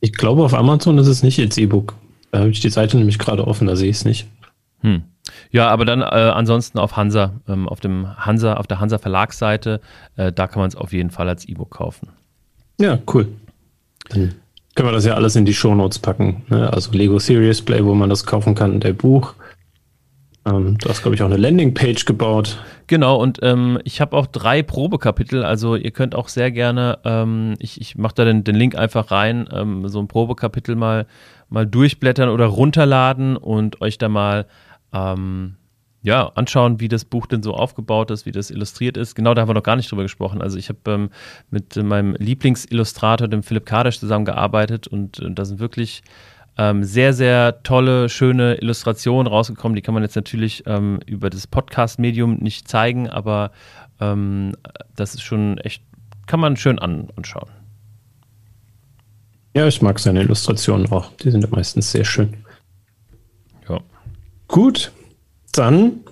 Ich 0.00 0.12
glaube, 0.12 0.44
auf 0.44 0.54
Amazon 0.54 0.98
ist 0.98 1.06
es 1.06 1.22
nicht 1.22 1.40
als 1.40 1.56
E-Book. 1.56 1.94
Da 2.30 2.40
habe 2.40 2.50
ich 2.50 2.60
die 2.60 2.68
Seite 2.68 2.96
nämlich 2.96 3.18
gerade 3.18 3.46
offen, 3.46 3.66
da 3.66 3.76
sehe 3.76 3.88
ich 3.88 3.96
es 3.96 4.04
nicht. 4.04 4.26
Hm. 4.80 5.04
Ja, 5.50 5.68
aber 5.68 5.84
dann 5.84 6.00
äh, 6.00 6.04
ansonsten 6.04 6.78
auf 6.78 6.96
Hansa, 6.96 7.34
ähm, 7.48 7.68
auf 7.68 7.80
dem 7.80 8.16
Hansa, 8.16 8.54
auf 8.54 8.66
der 8.66 8.80
Hansa 8.80 8.98
Verlagsseite, 8.98 9.80
äh, 10.16 10.32
da 10.32 10.46
kann 10.46 10.60
man 10.60 10.68
es 10.68 10.76
auf 10.76 10.92
jeden 10.92 11.10
Fall 11.10 11.28
als 11.28 11.48
E-Book 11.48 11.70
kaufen. 11.70 12.08
Ja, 12.80 12.98
cool. 13.12 13.28
Dann 14.10 14.34
können 14.74 14.88
wir 14.88 14.92
das 14.92 15.04
ja 15.04 15.14
alles 15.14 15.36
in 15.36 15.44
die 15.44 15.54
Shownotes 15.54 15.98
packen. 15.98 16.42
Ne? 16.48 16.72
Also 16.72 16.90
Lego 16.92 17.18
Serious 17.18 17.62
Play, 17.62 17.84
wo 17.84 17.94
man 17.94 18.10
das 18.10 18.26
kaufen 18.26 18.54
kann, 18.54 18.80
der 18.80 18.92
Buch. 18.92 19.34
Ähm, 20.46 20.76
du 20.78 20.88
hast, 20.88 21.02
glaube 21.02 21.14
ich, 21.14 21.22
auch 21.22 21.26
eine 21.26 21.36
Landingpage 21.36 22.04
gebaut. 22.04 22.58
Genau, 22.86 23.16
und 23.16 23.38
ähm, 23.42 23.78
ich 23.84 24.00
habe 24.00 24.16
auch 24.16 24.26
drei 24.26 24.62
Probekapitel. 24.62 25.42
Also 25.42 25.74
ihr 25.76 25.90
könnt 25.90 26.14
auch 26.14 26.28
sehr 26.28 26.50
gerne, 26.50 26.98
ähm, 27.04 27.54
ich, 27.60 27.80
ich 27.80 27.96
mache 27.96 28.14
da 28.16 28.24
den, 28.24 28.44
den 28.44 28.54
Link 28.54 28.74
einfach 28.74 29.10
rein, 29.10 29.48
ähm, 29.52 29.88
so 29.88 30.00
ein 30.00 30.08
Probekapitel 30.08 30.76
mal, 30.76 31.06
mal 31.48 31.66
durchblättern 31.66 32.28
oder 32.28 32.46
runterladen 32.46 33.36
und 33.36 33.80
euch 33.80 33.96
da 33.96 34.08
mal 34.10 34.46
ähm, 34.94 35.56
ja, 36.02 36.28
anschauen, 36.34 36.80
wie 36.80 36.88
das 36.88 37.06
Buch 37.06 37.26
denn 37.26 37.42
so 37.42 37.54
aufgebaut 37.54 38.10
ist, 38.10 38.26
wie 38.26 38.30
das 38.30 38.50
illustriert 38.50 38.98
ist. 38.98 39.14
Genau, 39.14 39.32
da 39.32 39.40
haben 39.40 39.48
wir 39.48 39.54
noch 39.54 39.62
gar 39.62 39.76
nicht 39.76 39.90
drüber 39.90 40.02
gesprochen. 40.02 40.42
Also 40.42 40.58
ich 40.58 40.68
habe 40.68 40.78
ähm, 40.86 41.10
mit 41.50 41.76
meinem 41.76 42.14
Lieblingsillustrator, 42.16 43.26
dem 43.26 43.42
Philipp 43.42 43.64
Kadesch, 43.64 43.98
zusammengearbeitet 43.98 44.86
und, 44.86 45.20
und 45.20 45.38
da 45.38 45.46
sind 45.46 45.60
wirklich 45.60 46.02
ähm, 46.58 46.84
sehr, 46.84 47.14
sehr 47.14 47.62
tolle, 47.62 48.10
schöne 48.10 48.56
Illustrationen 48.56 49.26
rausgekommen. 49.26 49.76
Die 49.76 49.82
kann 49.82 49.94
man 49.94 50.02
jetzt 50.02 50.14
natürlich 50.14 50.64
ähm, 50.66 51.00
über 51.06 51.30
das 51.30 51.46
Podcast-Medium 51.46 52.36
nicht 52.36 52.68
zeigen, 52.68 53.08
aber 53.08 53.50
ähm, 53.98 54.52
das 54.94 55.14
ist 55.14 55.22
schon 55.22 55.56
echt, 55.58 55.82
kann 56.26 56.38
man 56.38 56.58
schön 56.58 56.78
an 56.78 57.08
anschauen. 57.16 57.48
Ja, 59.56 59.66
ich 59.66 59.80
mag 59.80 59.98
seine 60.00 60.20
Illustrationen 60.20 60.90
auch. 60.92 61.12
Die 61.16 61.30
sind 61.30 61.50
meistens 61.50 61.92
sehr 61.92 62.04
schön. 62.04 62.43
Gut, 64.54 64.92
dann, 65.50 66.04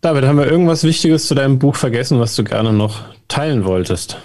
David, 0.00 0.24
haben 0.24 0.38
wir 0.38 0.50
irgendwas 0.50 0.82
Wichtiges 0.82 1.28
zu 1.28 1.36
deinem 1.36 1.60
Buch 1.60 1.76
vergessen, 1.76 2.18
was 2.18 2.34
du 2.34 2.42
gerne 2.42 2.72
noch 2.72 3.02
teilen 3.28 3.64
wolltest? 3.64 4.18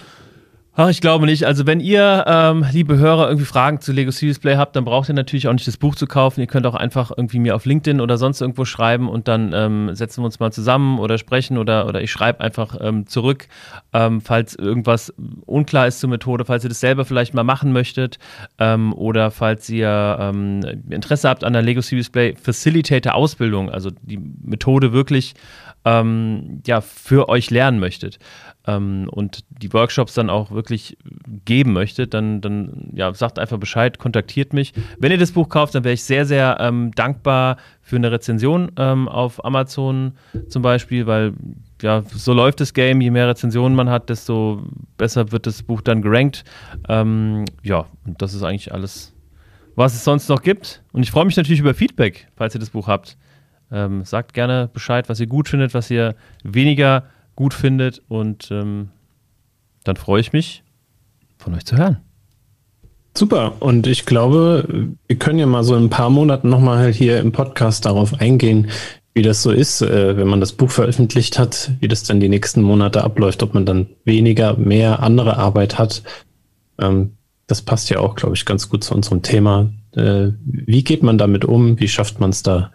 Ach, 0.82 0.88
ich 0.88 1.02
glaube 1.02 1.26
nicht. 1.26 1.44
Also 1.44 1.68
wenn 1.68 1.82
ihr, 1.82 2.24
ähm, 2.26 2.66
liebe 2.72 2.98
Hörer, 2.98 3.28
irgendwie 3.28 3.46
Fragen 3.46 3.82
zu 3.82 3.92
Lego 3.92 4.12
Serious 4.12 4.40
Play 4.40 4.56
habt, 4.56 4.78
dann 4.78 4.86
braucht 4.86 5.10
ihr 5.10 5.14
natürlich 5.14 5.50
auch 5.50 5.52
nicht 5.52 5.68
das 5.68 5.76
Buch 5.76 5.94
zu 5.94 6.08
kaufen. 6.08 6.40
Ihr 6.40 6.48
könnt 6.48 6.66
auch 6.66 6.74
einfach 6.74 7.12
irgendwie 7.14 7.40
mir 7.40 7.58
auf 7.58 7.66
LinkedIn 7.66 8.00
oder 8.00 8.18
sonst 8.18 8.40
irgendwo 8.40 8.64
schreiben 8.64 9.10
und 9.10 9.28
dann 9.28 9.52
ähm, 9.54 9.94
setzen 9.94 10.22
wir 10.22 10.26
uns 10.28 10.40
mal 10.40 10.54
zusammen 10.54 10.98
oder 11.00 11.18
sprechen 11.18 11.58
oder, 11.58 11.86
oder 11.86 12.02
ich 12.02 12.10
schreibe 12.10 12.40
einfach 12.40 12.78
ähm, 12.80 13.08
zurück, 13.08 13.50
ähm, 13.92 14.22
falls 14.22 14.56
irgendwas 14.56 15.14
unklar 15.46 15.86
ist 15.86 16.00
zur 16.00 16.12
Methode, 16.12 16.46
falls 16.46 16.64
ihr 16.64 16.70
das 16.70 16.80
selber 16.80 17.04
vielleicht 17.04 17.34
mal 17.34 17.44
machen 17.44 17.74
möchtet 17.74 18.18
ähm, 18.58 18.94
oder 18.94 19.32
falls 19.32 19.70
ihr 19.70 20.18
ähm, 20.18 20.62
Interesse 20.90 21.28
habt 21.28 21.44
an 21.44 21.52
der 21.52 21.62
Lego 21.62 21.82
Serious 21.82 22.10
Play 22.10 22.36
Facilitator 22.42 23.16
Ausbildung, 23.16 23.70
also 23.70 23.92
die 24.04 24.22
Methode 24.46 24.94
wirklich 24.94 25.34
ja, 25.86 26.82
für 26.82 27.30
euch 27.30 27.50
lernen 27.50 27.80
möchtet 27.80 28.20
ähm, 28.68 29.08
und 29.12 29.46
die 29.50 29.72
Workshops 29.74 30.14
dann 30.14 30.30
auch 30.30 30.52
wirklich 30.52 30.98
geben 31.46 31.74
möchte, 31.74 32.08
dann, 32.08 32.42
dann 32.42 32.92
ja, 32.94 33.14
sagt 33.14 33.40
einfach 33.40 33.58
Bescheid, 33.58 34.00
kontaktiert 34.00 34.54
mich. 34.54 34.74
Wenn 35.00 35.12
ihr 35.12 35.18
das 35.18 35.32
Buch 35.32 35.50
kauft, 35.50 35.76
dann 35.76 35.84
wäre 35.84 35.94
ich 35.94 36.04
sehr, 36.04 36.26
sehr 36.26 36.58
ähm, 36.60 36.92
dankbar 36.96 37.58
für 37.82 37.96
eine 37.96 38.12
Rezension 38.12 38.72
ähm, 38.78 39.08
auf 39.08 39.44
Amazon 39.46 40.14
zum 40.48 40.62
Beispiel, 40.62 41.08
weil 41.08 41.34
ja, 41.82 42.04
so 42.14 42.34
läuft 42.34 42.60
das 42.60 42.74
Game. 42.74 43.02
Je 43.02 43.12
mehr 43.12 43.28
Rezensionen 43.28 43.76
man 43.76 43.90
hat, 43.90 44.10
desto 44.10 44.64
besser 44.98 45.32
wird 45.32 45.48
das 45.48 45.64
Buch 45.64 45.82
dann 45.82 46.02
gerankt. 46.02 46.44
Ähm, 46.88 47.46
ja, 47.64 47.86
und 48.06 48.22
das 48.22 48.34
ist 48.34 48.44
eigentlich 48.44 48.74
alles, 48.74 49.16
was 49.76 49.94
es 49.94 50.04
sonst 50.04 50.28
noch 50.28 50.42
gibt. 50.42 50.84
Und 50.92 51.04
ich 51.04 51.12
freue 51.12 51.26
mich 51.26 51.38
natürlich 51.38 51.62
über 51.62 51.74
Feedback, 51.74 52.28
falls 52.36 52.54
ihr 52.54 52.60
das 52.60 52.72
Buch 52.72 52.88
habt. 52.88 53.18
Ähm, 53.72 54.04
sagt 54.04 54.34
gerne 54.34 54.70
Bescheid, 54.74 55.08
was 55.10 55.20
ihr 55.20 55.28
gut 55.28 55.48
findet, 55.48 55.74
was 55.74 55.90
ihr 55.92 56.16
weniger 56.44 57.04
gut 57.40 57.54
findet. 57.54 58.02
Und 58.10 58.50
ähm, 58.52 58.90
dann 59.86 59.96
freue 59.96 60.20
ich 60.20 60.34
mich, 60.34 60.62
von 61.38 61.56
euch 61.56 61.66
zu 61.66 61.78
hören. 61.78 61.98
Super. 63.18 63.54
Und 63.62 63.88
ich 63.88 64.06
glaube, 64.06 64.92
wir 65.08 65.16
können 65.16 65.40
ja 65.40 65.46
mal 65.46 65.64
so 65.64 65.76
in 65.76 65.86
ein 65.86 65.90
paar 65.90 66.10
Monaten 66.10 66.50
nochmal 66.50 66.92
hier 66.92 67.20
im 67.22 67.32
Podcast 67.32 67.86
darauf 67.86 68.20
eingehen, 68.20 68.68
wie 69.14 69.22
das 69.22 69.42
so 69.42 69.52
ist, 69.52 69.82
äh, 69.82 70.18
wenn 70.18 70.28
man 70.28 70.42
das 70.42 70.52
Buch 70.52 70.70
veröffentlicht 70.70 71.40
hat, 71.40 71.72
wie 71.80 71.88
das 71.88 72.04
dann 72.04 72.20
die 72.20 72.30
nächsten 72.30 72.62
Monate 72.62 73.06
abläuft, 73.06 73.42
ob 73.42 73.54
man 73.54 73.66
dann 73.66 73.88
weniger, 74.04 74.58
mehr 74.58 75.02
andere 75.02 75.38
Arbeit 75.38 75.80
hat. 75.80 76.04
Ähm, 76.78 77.14
das 77.48 77.62
passt 77.62 77.90
ja 77.90 78.00
auch, 78.00 78.16
glaube 78.16 78.36
ich, 78.36 78.46
ganz 78.46 78.70
gut 78.70 78.84
zu 78.84 78.94
unserem 78.94 79.22
Thema. 79.22 79.72
Äh, 79.96 80.32
wie 80.44 80.84
geht 80.84 81.04
man 81.04 81.18
damit 81.18 81.46
um? 81.46 81.80
Wie 81.80 81.88
schafft 81.88 82.20
man 82.20 82.32
es 82.32 82.44
da, 82.44 82.72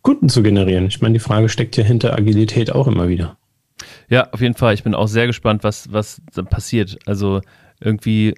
Kunden 0.00 0.30
zu 0.30 0.42
generieren? 0.42 0.86
Ich 0.86 1.02
meine, 1.02 1.12
die 1.12 1.20
Frage 1.20 1.50
steckt 1.50 1.76
ja 1.76 1.84
hinter 1.84 2.14
Agilität 2.14 2.72
auch 2.72 2.86
immer 2.86 3.08
wieder. 3.08 3.36
Ja, 4.08 4.28
auf 4.32 4.40
jeden 4.40 4.54
Fall. 4.54 4.74
Ich 4.74 4.82
bin 4.82 4.94
auch 4.94 5.08
sehr 5.08 5.26
gespannt, 5.26 5.64
was, 5.64 5.92
was 5.92 6.20
passiert. 6.48 6.98
Also 7.06 7.40
irgendwie 7.80 8.34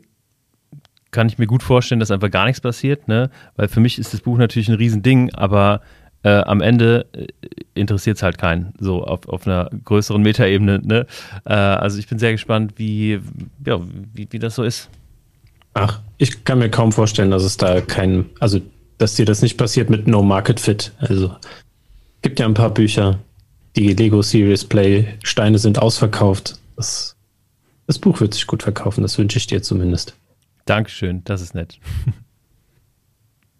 kann 1.11 1.29
ich 1.29 1.39
mir 1.39 1.47
gut 1.47 1.63
vorstellen, 1.63 2.01
dass 2.01 2.11
einfach 2.11 2.31
gar 2.31 2.47
nichts 2.47 2.61
passiert, 2.61 3.07
ne? 3.07 3.31
Weil 3.57 3.69
für 3.69 3.81
mich 3.81 3.99
ist 3.99 4.13
das 4.13 4.23
Buch 4.23 4.39
natürlich 4.39 4.69
ein 4.69 4.75
Riesending, 4.75 5.33
aber 5.35 5.83
äh, 6.23 6.31
am 6.31 6.61
Ende 6.61 7.07
äh, 7.13 7.27
interessiert 7.75 8.17
es 8.17 8.23
halt 8.23 8.39
keinen, 8.39 8.73
so 8.79 9.05
auf, 9.05 9.29
auf 9.29 9.47
einer 9.47 9.71
größeren 9.85 10.23
Metaebene, 10.23 10.81
ne? 10.83 11.07
Äh, 11.45 11.53
also 11.53 11.99
ich 11.99 12.09
bin 12.09 12.19
sehr 12.19 12.33
gespannt, 12.33 12.75
wie, 12.77 13.21
ja, 13.67 13.81
wie, 14.15 14.27
wie 14.31 14.39
das 14.39 14.55
so 14.55 14.63
ist. 14.63 14.89
Ach, 15.75 16.01
ich 16.19 16.45
kann 16.45 16.59
mir 16.59 16.71
kaum 16.71 16.93
vorstellen, 16.93 17.31
dass 17.31 17.45
es 17.45 17.57
da 17.57 17.81
kein, 17.81 18.27
also 18.41 18.61
dass 18.99 19.15
dir 19.15 19.25
das 19.25 19.43
nicht 19.43 19.57
passiert 19.57 19.91
mit 19.91 20.07
No 20.07 20.23
Market 20.23 20.61
Fit. 20.61 20.93
Also 20.99 21.35
gibt 22.21 22.39
ja 22.39 22.47
ein 22.47 22.55
paar 22.55 22.71
Bücher, 22.71 23.19
die 23.77 23.93
Lego 23.93 24.23
Serious 24.23 24.65
Play 24.65 25.07
Steine 25.23 25.59
sind 25.59 25.79
ausverkauft. 25.79 26.59
Das, 26.77 27.17
das 27.87 27.99
Buch 27.99 28.21
wird 28.21 28.35
sich 28.35 28.47
gut 28.47 28.63
verkaufen, 28.63 29.03
das 29.03 29.19
wünsche 29.19 29.39
ich 29.39 29.47
dir 29.47 29.63
zumindest. 29.63 30.15
Dankeschön, 30.65 31.23
das 31.25 31.43
ist 31.43 31.55
nett. 31.55 31.79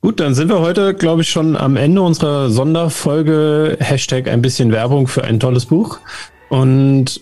Gut, 0.01 0.19
dann 0.19 0.35
sind 0.35 0.49
wir 0.49 0.59
heute, 0.59 0.95
glaube 0.95 1.23
ich, 1.23 1.31
schon 1.31 1.57
am 1.57 1.77
Ende 1.77 2.03
unserer 2.03 2.51
Sonderfolge. 2.51 3.77
Hashtag 3.79 4.27
ein 4.27 4.43
bisschen 4.43 4.73
Werbung 4.73 5.07
für 5.07 5.23
ein 5.23 5.39
tolles 5.39 5.67
Buch. 5.67 6.01
Und 6.49 7.21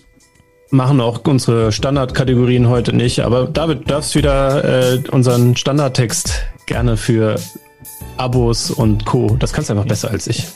machen 0.71 0.99
auch 0.99 1.21
unsere 1.25 1.71
Standardkategorien 1.71 2.69
heute 2.69 2.93
nicht. 2.93 3.19
Aber 3.19 3.45
David, 3.45 3.81
du 3.81 3.85
darfst 3.85 4.15
wieder 4.15 4.63
äh, 4.93 5.03
unseren 5.11 5.55
Standardtext 5.55 6.43
gerne 6.65 6.97
für 6.97 7.35
Abos 8.17 8.69
und 8.69 9.05
Co. 9.05 9.35
Das 9.39 9.53
kannst 9.53 9.69
du 9.69 9.73
einfach 9.73 9.87
besser 9.87 10.11
als 10.11 10.27
ich. 10.27 10.47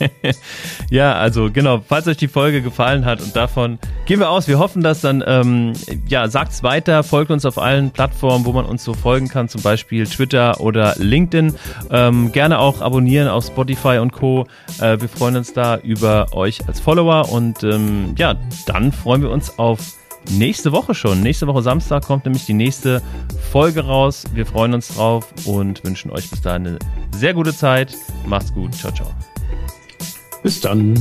ja, 0.89 1.13
also 1.13 1.49
genau, 1.51 1.81
falls 1.85 2.07
euch 2.07 2.17
die 2.17 2.27
Folge 2.27 2.61
gefallen 2.61 3.05
hat 3.05 3.21
und 3.21 3.35
davon 3.35 3.79
gehen 4.05 4.19
wir 4.19 4.29
aus. 4.29 4.47
Wir 4.47 4.59
hoffen, 4.59 4.83
dass 4.83 5.01
dann, 5.01 5.23
ähm, 5.25 5.73
ja, 6.07 6.27
sagt's 6.27 6.63
weiter, 6.63 7.03
folgt 7.03 7.31
uns 7.31 7.45
auf 7.45 7.57
allen 7.57 7.91
Plattformen, 7.91 8.45
wo 8.45 8.51
man 8.51 8.65
uns 8.65 8.83
so 8.83 8.93
folgen 8.93 9.27
kann, 9.27 9.49
zum 9.49 9.61
Beispiel 9.61 10.05
Twitter 10.05 10.59
oder 10.61 10.95
LinkedIn. 10.97 11.55
Ähm, 11.89 12.31
gerne 12.31 12.59
auch 12.59 12.81
abonnieren 12.81 13.27
auf 13.27 13.45
Spotify 13.45 13.97
und 13.97 14.11
Co. 14.11 14.45
Äh, 14.79 15.01
wir 15.01 15.09
freuen 15.09 15.37
uns 15.37 15.53
da 15.53 15.77
über 15.77 16.33
euch 16.33 16.67
als 16.67 16.79
Follower 16.79 17.31
und 17.31 17.63
ähm, 17.63 18.13
ja, 18.17 18.35
dann 18.67 18.91
freuen 18.91 19.21
wir 19.21 19.31
uns 19.31 19.57
auf 19.57 19.79
nächste 20.31 20.71
Woche 20.71 20.93
schon. 20.93 21.21
Nächste 21.21 21.47
Woche 21.47 21.61
Samstag 21.61 22.03
kommt 22.05 22.25
nämlich 22.25 22.45
die 22.45 22.53
nächste 22.53 23.01
Folge 23.51 23.85
raus. 23.85 24.25
Wir 24.33 24.45
freuen 24.45 24.73
uns 24.73 24.89
drauf 24.89 25.27
und 25.45 25.83
wünschen 25.83 26.11
euch 26.11 26.29
bis 26.29 26.41
dahin 26.41 26.67
eine 26.67 26.79
sehr 27.15 27.33
gute 27.33 27.55
Zeit. 27.55 27.95
Macht's 28.25 28.53
gut. 28.53 28.73
Ciao, 28.75 28.91
ciao. 28.91 29.11
Bis 30.43 30.61
dann. 30.61 30.93